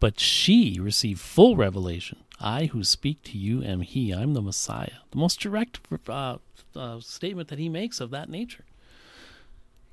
But 0.00 0.18
she 0.18 0.78
received 0.80 1.20
full 1.20 1.56
revelation 1.56 2.18
I 2.42 2.66
who 2.66 2.82
speak 2.82 3.22
to 3.22 3.38
you 3.38 3.62
am 3.62 3.82
He. 3.82 4.10
I'm 4.10 4.34
the 4.34 4.42
Messiah. 4.42 4.98
The 5.12 5.18
most 5.18 5.38
direct 5.38 5.78
uh, 6.08 6.38
uh, 6.74 7.00
statement 7.00 7.48
that 7.48 7.60
he 7.60 7.68
makes 7.68 8.00
of 8.00 8.10
that 8.10 8.28
nature. 8.28 8.64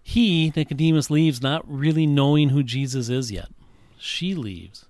He, 0.02 0.52
Nicodemus, 0.56 1.12
leaves 1.12 1.44
not 1.44 1.64
really 1.68 2.08
knowing 2.08 2.50
who 2.50 2.64
Jesus 2.64 3.10
is 3.10 3.32
yet. 3.32 3.50
She 4.00 4.34
leaves 4.34 4.86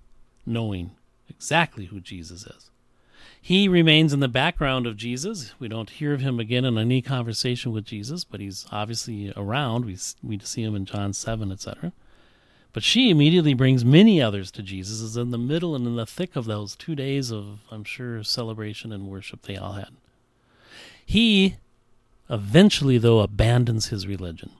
knowing 0.46 0.92
exactly 1.30 1.86
who 1.86 2.00
Jesus 2.00 2.46
is. 2.46 2.70
He 3.42 3.68
remains 3.68 4.13
in 4.13 4.22
the 4.22 4.28
background 4.28 4.88
of 4.88 4.96
Jesus. 4.96 5.54
We 5.60 5.68
don't 5.68 5.89
hear 5.89 6.13
of 6.13 6.22
him 6.22 6.39
again 6.39 6.63
in 6.63 6.78
any 6.78 7.02
conversation 7.02 7.74
with 7.74 7.86
Jesus, 7.86 8.24
but 8.24 8.39
he's 8.39 8.65
obviously 8.72 9.34
around. 9.36 9.86
We, 9.86 9.98
we 10.24 10.39
see 10.39 10.63
him 10.63 10.76
in 10.76 10.86
John 10.86 11.13
7, 11.13 11.52
etc. 11.52 11.92
But 12.80 12.86
she 12.86 13.10
immediately 13.10 13.54
brings 13.54 13.84
many 13.84 14.22
others 14.22 14.52
to 14.52 14.63
Jesus, 14.63 15.02
is 15.02 15.18
in 15.18 15.32
the 15.32 15.38
middle 15.38 15.76
and 15.76 15.86
in 15.86 15.98
the 15.98 16.06
thick 16.06 16.38
of 16.38 16.46
those 16.46 16.78
two 16.78 16.96
days 16.96 17.30
of, 17.30 17.60
I'm 17.70 17.84
sure, 17.84 18.24
celebration 18.24 18.94
and 18.94 19.10
worship 19.10 19.42
they 19.42 19.58
all 19.58 19.74
had. 19.74 19.89
He 21.06 21.58
eventually, 22.30 22.98
though, 22.98 23.20
abandons 23.20 23.88
his 23.88 24.08
religion 24.08 24.52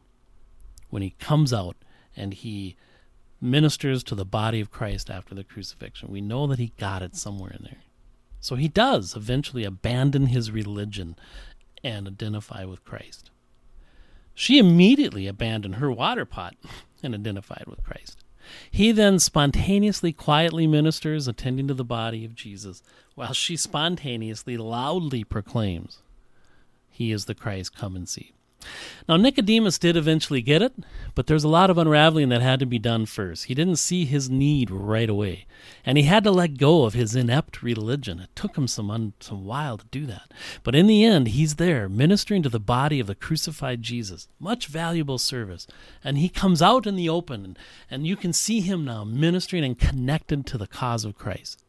when 0.90 1.02
he 1.02 1.12
comes 1.12 1.54
out 1.54 1.78
and 2.14 2.34
he 2.34 2.76
ministers 3.40 4.04
to 4.04 4.16
the 4.16 4.26
body 4.26 4.60
of 4.60 4.70
Christ 4.70 5.10
after 5.10 5.34
the 5.34 5.46
crucifixion. 5.46 6.12
We 6.12 6.20
know 6.20 6.46
that 6.48 6.60
he 6.60 6.74
got 6.78 7.02
it 7.02 7.16
somewhere 7.16 7.52
in 7.52 7.64
there. 7.64 7.84
So 8.42 8.58
he 8.58 8.68
does 8.68 9.16
eventually 9.16 9.64
abandon 9.64 10.26
his 10.26 10.52
religion 10.52 11.16
and 11.86 12.06
identify 12.06 12.66
with 12.66 12.84
Christ. 12.84 13.30
She 14.36 14.58
immediately 14.58 15.26
abandoned 15.26 15.76
her 15.76 15.90
water 15.90 16.26
pot 16.26 16.58
and 17.04 17.14
identified 17.14 17.66
with 17.68 17.84
Christ. 17.84 18.24
He 18.72 18.92
then 18.92 19.20
spontaneously, 19.20 20.12
quietly 20.12 20.66
ministers, 20.68 21.28
attending 21.28 21.68
to 21.68 21.74
the 21.74 21.84
body 21.84 22.26
of 22.26 22.36
Jesus, 22.36 22.82
while 23.16 23.34
she 23.34 23.56
spontaneously, 23.56 24.58
loudly 24.58 25.24
proclaims, 25.24 26.00
He 26.90 27.12
is 27.12 27.26
the 27.26 27.36
Christ, 27.36 27.76
come 27.76 27.96
and 27.96 28.08
see. 28.08 28.32
Now, 29.08 29.18
Nicodemus 29.18 29.80
did 29.80 29.98
eventually 29.98 30.42
get 30.42 30.62
it, 30.62 30.74
but 31.16 31.28
there's 31.28 31.44
a 31.44 31.50
lot 31.50 31.70
of 31.70 31.78
unraveling 31.78 32.30
that 32.30 32.42
had 32.42 32.60
to 32.60 32.66
be 32.66 32.78
done 32.78 33.06
first. 33.06 33.46
He 33.46 33.56
didn't 33.56 33.78
see 33.78 34.06
his 34.06 34.30
need 34.30 34.70
right 34.70 35.10
away, 35.10 35.48
and 35.84 35.98
he 35.98 36.04
had 36.04 36.24
to 36.26 36.32
let 36.32 36.58
go 36.58 36.84
of 36.84 36.94
his 36.94 37.16
inept 37.16 37.64
religion. 37.64 38.20
It 38.20 38.30
took 38.36 38.58
him 38.58 38.68
some, 38.68 38.92
un- 38.92 39.14
some 39.20 39.46
while 39.46 39.78
to 39.78 39.86
do 39.90 40.06
that. 40.06 40.32
But 40.64 40.76
in 40.76 40.88
the 40.88 41.04
end, 41.04 41.30
he's 41.30 41.56
there 41.56 41.90
ministering 41.90 42.44
to 42.44 42.50
the 42.50 42.60
body 42.60 43.00
of 43.00 43.08
the 43.08 43.16
crucified 43.16 43.82
Jesus. 43.82 44.28
Much 44.40 44.68
valuable 44.68 45.18
service. 45.18 45.66
And 46.04 46.18
he 46.18 46.30
comes 46.30 46.62
out 46.62 46.86
in 46.86 46.96
the 46.96 47.10
open, 47.10 47.44
and, 47.44 47.60
and 47.90 48.06
you 48.06 48.16
can 48.16 48.34
see 48.34 48.62
him 48.62 48.86
now 48.86 49.04
ministering 49.04 49.64
and 49.64 49.80
connected 49.80 50.46
to 50.48 50.58
the 50.58 50.68
cause 50.68 51.06
of 51.06 51.18
Christ. 51.18 51.64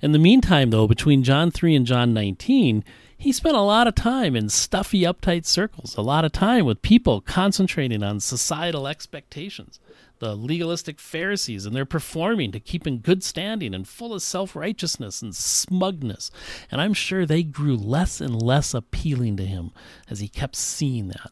In 0.00 0.12
the 0.12 0.18
meantime, 0.18 0.70
though, 0.70 0.86
between 0.86 1.22
John 1.22 1.50
3 1.50 1.74
and 1.74 1.86
John 1.86 2.12
19, 2.12 2.84
he 3.16 3.30
spent 3.30 3.56
a 3.56 3.60
lot 3.60 3.86
of 3.86 3.94
time 3.94 4.34
in 4.34 4.48
stuffy, 4.48 5.02
uptight 5.02 5.46
circles, 5.46 5.96
a 5.96 6.02
lot 6.02 6.24
of 6.24 6.32
time 6.32 6.64
with 6.64 6.82
people 6.82 7.20
concentrating 7.20 8.02
on 8.02 8.18
societal 8.18 8.88
expectations. 8.88 9.78
The 10.18 10.34
legalistic 10.34 10.98
Pharisees 10.98 11.64
and 11.64 11.74
their 11.74 11.84
performing 11.84 12.50
to 12.50 12.58
keep 12.58 12.84
in 12.84 12.98
good 12.98 13.22
standing 13.22 13.74
and 13.74 13.86
full 13.86 14.12
of 14.12 14.22
self 14.22 14.56
righteousness 14.56 15.22
and 15.22 15.34
smugness. 15.36 16.32
And 16.68 16.80
I'm 16.80 16.94
sure 16.94 17.24
they 17.24 17.44
grew 17.44 17.76
less 17.76 18.20
and 18.20 18.42
less 18.42 18.74
appealing 18.74 19.36
to 19.36 19.46
him 19.46 19.70
as 20.10 20.18
he 20.18 20.28
kept 20.28 20.56
seeing 20.56 21.08
that. 21.08 21.30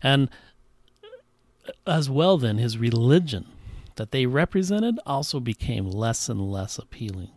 And 0.00 0.30
as 1.86 2.08
well, 2.08 2.38
then, 2.38 2.58
his 2.58 2.78
religion 2.78 3.46
that 3.96 4.12
they 4.12 4.26
represented 4.26 4.98
also 5.06 5.40
became 5.40 5.90
less 5.90 6.28
and 6.28 6.40
less 6.40 6.78
appealing. 6.78 7.30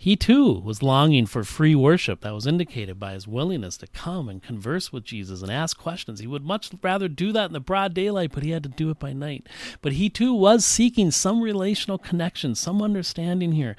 He 0.00 0.14
too 0.14 0.60
was 0.60 0.80
longing 0.80 1.26
for 1.26 1.42
free 1.42 1.74
worship 1.74 2.20
that 2.20 2.32
was 2.32 2.46
indicated 2.46 3.00
by 3.00 3.14
his 3.14 3.26
willingness 3.26 3.76
to 3.78 3.88
come 3.88 4.28
and 4.28 4.40
converse 4.40 4.92
with 4.92 5.02
Jesus 5.02 5.42
and 5.42 5.50
ask 5.50 5.76
questions. 5.76 6.20
He 6.20 6.26
would 6.28 6.44
much 6.44 6.70
rather 6.84 7.08
do 7.08 7.32
that 7.32 7.46
in 7.46 7.52
the 7.52 7.58
broad 7.58 7.94
daylight, 7.94 8.30
but 8.32 8.44
he 8.44 8.50
had 8.50 8.62
to 8.62 8.68
do 8.68 8.90
it 8.90 9.00
by 9.00 9.12
night. 9.12 9.48
But 9.82 9.94
he 9.94 10.08
too 10.08 10.32
was 10.32 10.64
seeking 10.64 11.10
some 11.10 11.40
relational 11.40 11.98
connection, 11.98 12.54
some 12.54 12.80
understanding 12.80 13.50
here 13.50 13.74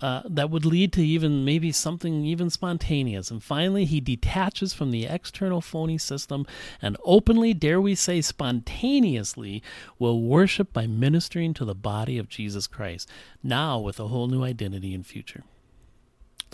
uh, 0.00 0.22
that 0.26 0.48
would 0.48 0.64
lead 0.64 0.92
to 0.92 1.04
even 1.04 1.44
maybe 1.44 1.72
something 1.72 2.24
even 2.24 2.50
spontaneous. 2.50 3.32
And 3.32 3.42
finally, 3.42 3.84
he 3.84 4.00
detaches 4.00 4.72
from 4.74 4.92
the 4.92 5.06
external 5.06 5.60
phony 5.60 5.98
system 5.98 6.46
and 6.80 6.96
openly, 7.04 7.52
dare 7.52 7.80
we 7.80 7.96
say, 7.96 8.20
spontaneously, 8.20 9.60
will 9.98 10.22
worship 10.22 10.72
by 10.72 10.86
ministering 10.86 11.52
to 11.54 11.64
the 11.64 11.74
body 11.74 12.16
of 12.16 12.28
Jesus 12.28 12.68
Christ, 12.68 13.10
now 13.42 13.80
with 13.80 13.98
a 13.98 14.06
whole 14.06 14.28
new 14.28 14.44
identity 14.44 14.94
and 14.94 15.04
future. 15.04 15.42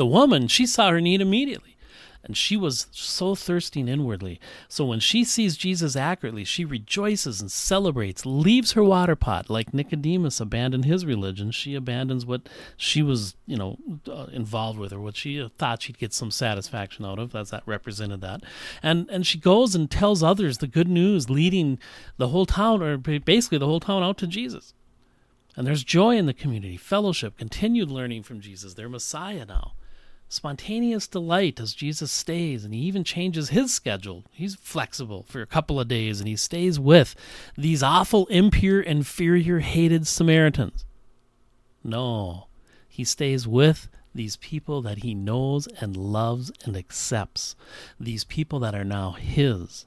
The 0.00 0.06
woman, 0.06 0.48
she 0.48 0.64
saw 0.64 0.88
her 0.88 0.98
need 0.98 1.20
immediately 1.20 1.76
and 2.24 2.34
she 2.34 2.56
was 2.56 2.86
so 2.90 3.34
thirsting 3.34 3.86
inwardly. 3.86 4.40
So 4.66 4.86
when 4.86 4.98
she 4.98 5.24
sees 5.24 5.58
Jesus 5.58 5.94
accurately, 5.94 6.42
she 6.42 6.64
rejoices 6.64 7.42
and 7.42 7.52
celebrates, 7.52 8.24
leaves 8.24 8.72
her 8.72 8.82
water 8.82 9.14
pot 9.14 9.50
like 9.50 9.74
Nicodemus 9.74 10.40
abandoned 10.40 10.86
his 10.86 11.04
religion. 11.04 11.50
She 11.50 11.74
abandons 11.74 12.24
what 12.24 12.48
she 12.78 13.02
was, 13.02 13.36
you 13.44 13.58
know, 13.58 13.76
uh, 14.10 14.28
involved 14.32 14.78
with 14.78 14.90
or 14.90 15.00
what 15.00 15.16
she 15.16 15.46
thought 15.58 15.82
she'd 15.82 15.98
get 15.98 16.14
some 16.14 16.30
satisfaction 16.30 17.04
out 17.04 17.18
of, 17.18 17.36
as 17.36 17.50
that 17.50 17.62
represented 17.66 18.22
that. 18.22 18.40
And 18.82 19.06
and 19.10 19.26
she 19.26 19.36
goes 19.36 19.74
and 19.74 19.90
tells 19.90 20.22
others 20.22 20.56
the 20.56 20.66
good 20.66 20.88
news, 20.88 21.28
leading 21.28 21.78
the 22.16 22.28
whole 22.28 22.46
town 22.46 22.82
or 22.82 22.96
basically 22.96 23.58
the 23.58 23.66
whole 23.66 23.80
town 23.80 24.02
out 24.02 24.16
to 24.16 24.26
Jesus. 24.26 24.72
And 25.58 25.66
there's 25.66 25.84
joy 25.84 26.16
in 26.16 26.24
the 26.24 26.32
community, 26.32 26.78
fellowship, 26.78 27.36
continued 27.36 27.90
learning 27.90 28.22
from 28.22 28.40
Jesus, 28.40 28.72
their 28.72 28.88
Messiah 28.88 29.44
now 29.44 29.74
spontaneous 30.30 31.08
delight 31.08 31.58
as 31.60 31.74
Jesus 31.74 32.10
stays, 32.10 32.64
and 32.64 32.72
he 32.72 32.80
even 32.80 33.02
changes 33.04 33.50
his 33.50 33.74
schedule. 33.74 34.24
He's 34.30 34.54
flexible 34.54 35.24
for 35.28 35.42
a 35.42 35.46
couple 35.46 35.80
of 35.80 35.88
days, 35.88 36.20
and 36.20 36.28
he 36.28 36.36
stays 36.36 36.78
with 36.78 37.14
these 37.58 37.82
awful, 37.82 38.26
impure, 38.26 38.80
inferior, 38.80 39.58
hated 39.58 40.06
Samaritans. 40.06 40.86
No, 41.82 42.46
he 42.88 43.04
stays 43.04 43.48
with 43.48 43.88
these 44.14 44.36
people 44.36 44.80
that 44.82 44.98
he 44.98 45.14
knows 45.14 45.66
and 45.80 45.96
loves 45.96 46.52
and 46.64 46.76
accepts, 46.76 47.56
these 47.98 48.24
people 48.24 48.60
that 48.60 48.74
are 48.74 48.84
now 48.84 49.12
his. 49.12 49.86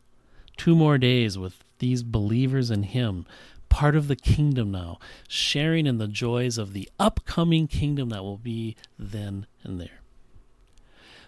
Two 0.58 0.76
more 0.76 0.98
days 0.98 1.38
with 1.38 1.64
these 1.80 2.04
believers 2.04 2.70
in 2.70 2.84
him, 2.84 3.26
part 3.70 3.96
of 3.96 4.08
the 4.08 4.16
kingdom 4.16 4.72
now, 4.72 5.00
sharing 5.28 5.88
in 5.88 6.00
the 6.00 6.08
joys 6.08 6.58
of 6.58 6.74
the 6.74 6.90
upcoming 7.00 7.68
kingdom 7.68 8.10
that 8.10 8.24
will 8.24 8.38
be 8.38 8.76
then 9.00 9.48
and 9.64 9.80
there. 9.80 10.03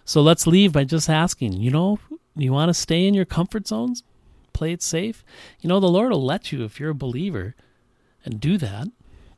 So 0.06 0.22
let's 0.22 0.46
leave 0.46 0.72
by 0.72 0.84
just 0.84 1.10
asking, 1.10 1.54
you 1.54 1.72
know, 1.72 1.98
you 2.36 2.52
want 2.52 2.68
to 2.68 2.74
stay 2.74 3.08
in 3.08 3.12
your 3.12 3.24
comfort 3.24 3.66
zones? 3.66 4.04
Play 4.52 4.72
it 4.72 4.80
safe? 4.80 5.24
You 5.60 5.68
know, 5.68 5.80
the 5.80 5.88
Lord 5.88 6.12
will 6.12 6.24
let 6.24 6.52
you 6.52 6.64
if 6.64 6.78
you're 6.78 6.90
a 6.90 6.94
believer 6.94 7.56
and 8.24 8.40
do 8.40 8.56
that. 8.56 8.86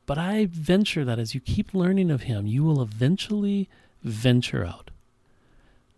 But 0.05 0.19
I 0.19 0.47
venture 0.51 1.07
that 1.07 1.19
as 1.19 1.35
you 1.35 1.41
keep 1.41 1.73
learning 1.73 2.11
of 2.11 2.25
Him, 2.25 2.47
you 2.47 2.64
will 2.64 2.83
eventually 2.83 3.69
venture 4.03 4.64
out. 4.64 4.91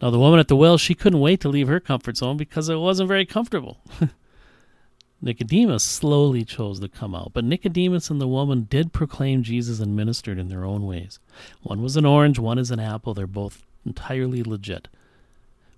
Now, 0.01 0.11
the 0.11 0.21
woman 0.21 0.39
at 0.39 0.47
the 0.47 0.57
well, 0.57 0.79
she 0.79 0.95
couldn't 0.95 1.21
wait 1.21 1.41
to 1.41 1.49
leave 1.49 1.69
her 1.69 1.81
comfort 1.81 2.17
zone 2.17 2.37
because 2.37 2.69
it 2.69 2.77
wasn't 2.77 3.09
very 3.09 3.27
comfortable. 3.27 3.81
Nicodemus 5.21 5.83
slowly 5.83 6.45
chose 6.45 6.79
to 6.79 6.89
come 6.89 7.15
out, 7.15 7.33
but 7.35 7.45
Nicodemus 7.45 8.09
and 8.09 8.21
the 8.21 8.29
woman 8.29 8.69
did 8.71 8.93
proclaim 8.93 9.43
Jesus 9.43 9.81
and 9.81 9.97
ministered 9.97 10.39
in 10.39 10.49
their 10.49 10.65
own 10.65 10.87
ways. 10.87 11.19
One 11.63 11.83
was 11.83 11.97
an 11.97 12.07
orange, 12.07 12.39
one 12.39 12.59
is 12.59 12.71
an 12.71 12.81
apple. 12.81 13.15
They're 13.15 13.27
both 13.27 13.67
entirely 13.85 14.43
legit. 14.43 14.89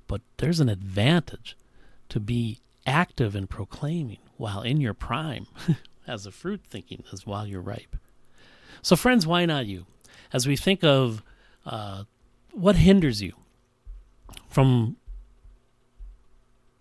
But 0.07 0.21
there's 0.39 0.61
an 0.61 0.69
advantage 0.69 1.57
to 2.09 2.21
be 2.21 2.61
active 2.87 3.35
in 3.35 3.47
proclaiming 3.47 4.19
while 4.37 4.63
in 4.63 4.81
your 4.81 4.95
prime, 4.95 5.47
as 6.07 6.27
a 6.27 6.33
fruit 6.33 6.63
thinking 6.65 7.05
as 7.13 7.27
while 7.27 7.47
you're 7.47 7.61
ripe. 7.61 7.97
So, 8.83 8.97
friends, 8.97 9.27
why 9.27 9.47
not 9.47 9.67
you? 9.67 9.87
As 10.33 10.47
we 10.47 10.57
think 10.57 10.83
of 10.83 11.23
uh, 11.65 12.05
what 12.53 12.77
hinders 12.77 13.23
you 13.23 13.35
from 14.49 14.97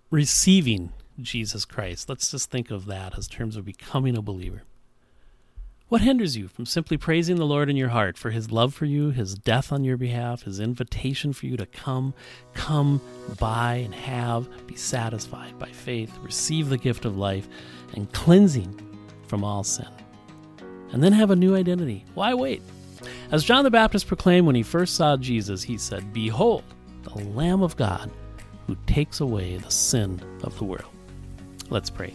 receiving 0.09 0.91
Jesus 1.21 1.65
Christ, 1.65 2.09
let's 2.09 2.31
just 2.31 2.49
think 2.49 2.71
of 2.71 2.85
that 2.87 3.17
as 3.17 3.27
terms 3.27 3.55
of 3.55 3.65
becoming 3.65 4.17
a 4.17 4.21
believer. 4.21 4.63
What 5.91 5.99
hinders 5.99 6.37
you 6.37 6.47
from 6.47 6.65
simply 6.65 6.95
praising 6.95 7.35
the 7.35 7.45
Lord 7.45 7.69
in 7.69 7.75
your 7.75 7.89
heart 7.89 8.17
for 8.17 8.29
his 8.29 8.49
love 8.49 8.73
for 8.73 8.85
you, 8.85 9.09
his 9.09 9.35
death 9.35 9.73
on 9.73 9.83
your 9.83 9.97
behalf, 9.97 10.43
his 10.43 10.61
invitation 10.61 11.33
for 11.33 11.47
you 11.47 11.57
to 11.57 11.65
come, 11.65 12.13
come, 12.53 13.01
buy, 13.37 13.73
and 13.83 13.93
have, 13.93 14.47
be 14.67 14.77
satisfied 14.77 15.59
by 15.59 15.67
faith, 15.67 16.17
receive 16.21 16.69
the 16.69 16.77
gift 16.77 17.03
of 17.03 17.17
life, 17.17 17.45
and 17.93 18.09
cleansing 18.13 18.73
from 19.27 19.43
all 19.43 19.65
sin? 19.65 19.89
And 20.93 21.03
then 21.03 21.11
have 21.11 21.29
a 21.29 21.35
new 21.35 21.57
identity. 21.57 22.05
Why 22.13 22.35
wait? 22.35 22.61
As 23.29 23.43
John 23.43 23.65
the 23.65 23.69
Baptist 23.69 24.07
proclaimed 24.07 24.47
when 24.47 24.55
he 24.55 24.63
first 24.63 24.95
saw 24.95 25.17
Jesus, 25.17 25.61
he 25.61 25.77
said, 25.77 26.13
Behold, 26.13 26.63
the 27.03 27.21
Lamb 27.21 27.61
of 27.61 27.75
God 27.75 28.09
who 28.65 28.77
takes 28.85 29.19
away 29.19 29.57
the 29.57 29.69
sin 29.69 30.21
of 30.41 30.57
the 30.57 30.63
world. 30.63 30.85
Let's 31.69 31.89
pray. 31.89 32.13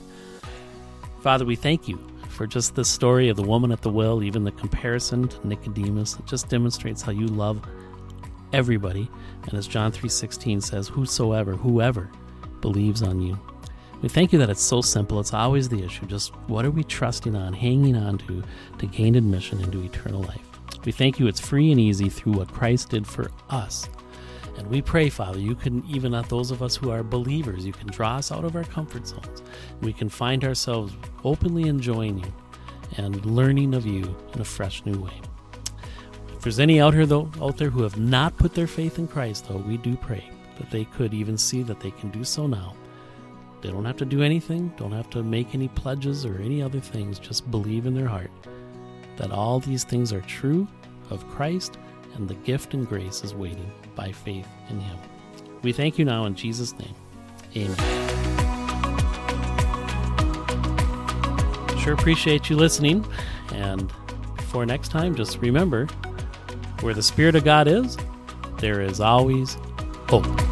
Father, 1.21 1.45
we 1.45 1.57
thank 1.57 1.89
you 1.89 1.99
for 2.37 2.47
just 2.47 2.75
the 2.75 2.85
story 2.85 3.31
of 3.31 3.37
the 3.37 3.43
woman 3.43 3.73
at 3.73 3.81
the 3.81 3.91
well, 3.91 4.23
even 4.23 4.45
the 4.45 4.53
comparison 4.53 5.27
to 5.27 5.49
Nicodemus. 5.49 6.19
It 6.19 6.27
just 6.27 6.49
demonstrates 6.49 7.01
how 7.01 7.13
you 7.13 7.27
love 7.27 7.67
everybody. 8.53 9.11
And 9.45 9.55
as 9.55 9.67
John 9.67 9.91
3:16 9.91 10.63
says, 10.63 10.89
whosoever, 10.89 11.57
whoever 11.57 12.11
believes 12.61 13.03
on 13.03 13.23
you. 13.23 13.39
We 14.03 14.11
thank 14.11 14.33
you 14.33 14.39
that 14.41 14.51
it's 14.51 14.63
so 14.63 14.83
simple. 14.83 15.19
It's 15.19 15.33
always 15.33 15.69
the 15.71 15.83
issue. 15.83 16.05
Just 16.07 16.35
what 16.47 16.67
are 16.67 16.71
we 16.71 16.85
trusting 16.85 17.35
on, 17.35 17.55
hanging 17.55 17.97
on 17.97 18.19
to 18.19 18.43
to 18.79 18.87
gain 18.87 19.15
admission 19.15 19.61
into 19.61 19.83
eternal 19.83 20.21
life? 20.23 20.47
We 20.85 20.93
thank 20.93 21.19
you 21.19 21.27
it's 21.27 21.41
free 21.41 21.73
and 21.73 21.81
easy 21.81 22.11
through 22.11 22.35
what 22.35 22.53
Christ 22.53 22.91
did 22.91 23.07
for 23.07 23.31
us. 23.49 23.89
And 24.57 24.69
we 24.69 24.81
pray, 24.81 25.09
Father, 25.11 25.39
you 25.39 25.55
can, 25.55 25.85
even 25.87 26.15
at 26.15 26.29
those 26.29 26.51
of 26.51 26.63
us 26.63 26.77
who 26.77 26.91
are 26.91 27.03
believers, 27.03 27.67
you 27.67 27.73
can 27.73 27.89
draw 27.89 28.17
us 28.17 28.33
out 28.33 28.45
of 28.45 28.57
our 28.57 28.65
comfort 28.65 29.07
zones. 29.07 29.43
We 29.83 29.93
can 29.93 30.09
find 30.09 30.45
ourselves 30.45 30.95
openly 31.25 31.69
enjoying 31.69 32.19
you 32.19 32.33
and 32.97 33.25
learning 33.27 33.75
of 33.75 33.87
you 33.87 34.17
in 34.35 34.41
a 34.41 34.45
fresh 34.45 34.85
new 34.85 35.01
way. 35.01 35.21
If 36.35 36.41
there's 36.43 36.61
any 36.61 36.81
out 36.81 36.95
here 36.95 37.07
though 37.07 37.31
out 37.41 37.57
there 37.57 37.71
who 37.71 37.83
have 37.83 37.99
not 37.99 38.37
put 38.37 38.55
their 38.55 38.67
faith 38.67 38.99
in 38.99 39.09
Christ, 39.09 39.49
though, 39.49 39.57
we 39.57 39.77
do 39.77 39.97
pray 39.97 40.31
that 40.59 40.71
they 40.71 40.85
could 40.85 41.13
even 41.13 41.37
see 41.37 41.63
that 41.63 41.81
they 41.81 41.91
can 41.91 42.11
do 42.11 42.25
so 42.25 42.47
now. 42.47 42.75
They 43.61 43.71
don't 43.71 43.85
have 43.85 43.97
to 43.99 44.05
do 44.05 44.23
anything, 44.23 44.73
don't 44.77 44.93
have 44.93 45.11
to 45.11 45.23
make 45.23 45.55
any 45.55 45.69
pledges 45.69 46.25
or 46.25 46.39
any 46.39 46.63
other 46.63 46.81
things, 46.81 47.19
just 47.19 47.51
believe 47.51 47.87
in 47.87 47.95
their 47.95 48.07
heart 48.07 48.31
that 49.17 49.33
all 49.33 49.61
these 49.61 49.85
things 49.85 50.13
are 50.13 50.21
true 50.23 50.69
of 51.11 51.29
Christ 51.29 51.79
and 52.17 52.29
the 52.29 52.35
gift 52.35 52.75
and 52.75 52.89
grace 52.89 53.23
is 53.25 53.35
waiting 53.35 53.71
by 53.95 54.13
faith 54.13 54.49
in 54.69 54.81
Him. 54.81 54.99
We 55.63 55.73
thank 55.73 55.99
you 55.99 56.05
now 56.05 56.25
in 56.27 56.35
Jesus' 56.35 56.73
name. 56.79 56.95
Amen. 57.57 57.77
Sure 61.79 61.95
appreciate 61.95 62.51
you 62.51 62.57
listening. 62.57 63.07
And 63.53 63.93
before 64.37 64.67
next 64.67 64.89
time, 64.89 65.15
just 65.15 65.39
remember 65.39 65.87
where 66.81 66.95
the 66.95 67.03
Spirit 67.03 67.35
of 67.37 67.45
God 67.45 67.69
is, 67.69 67.97
there 68.59 68.81
is 68.81 69.01
always 69.01 69.57
hope. 70.09 70.46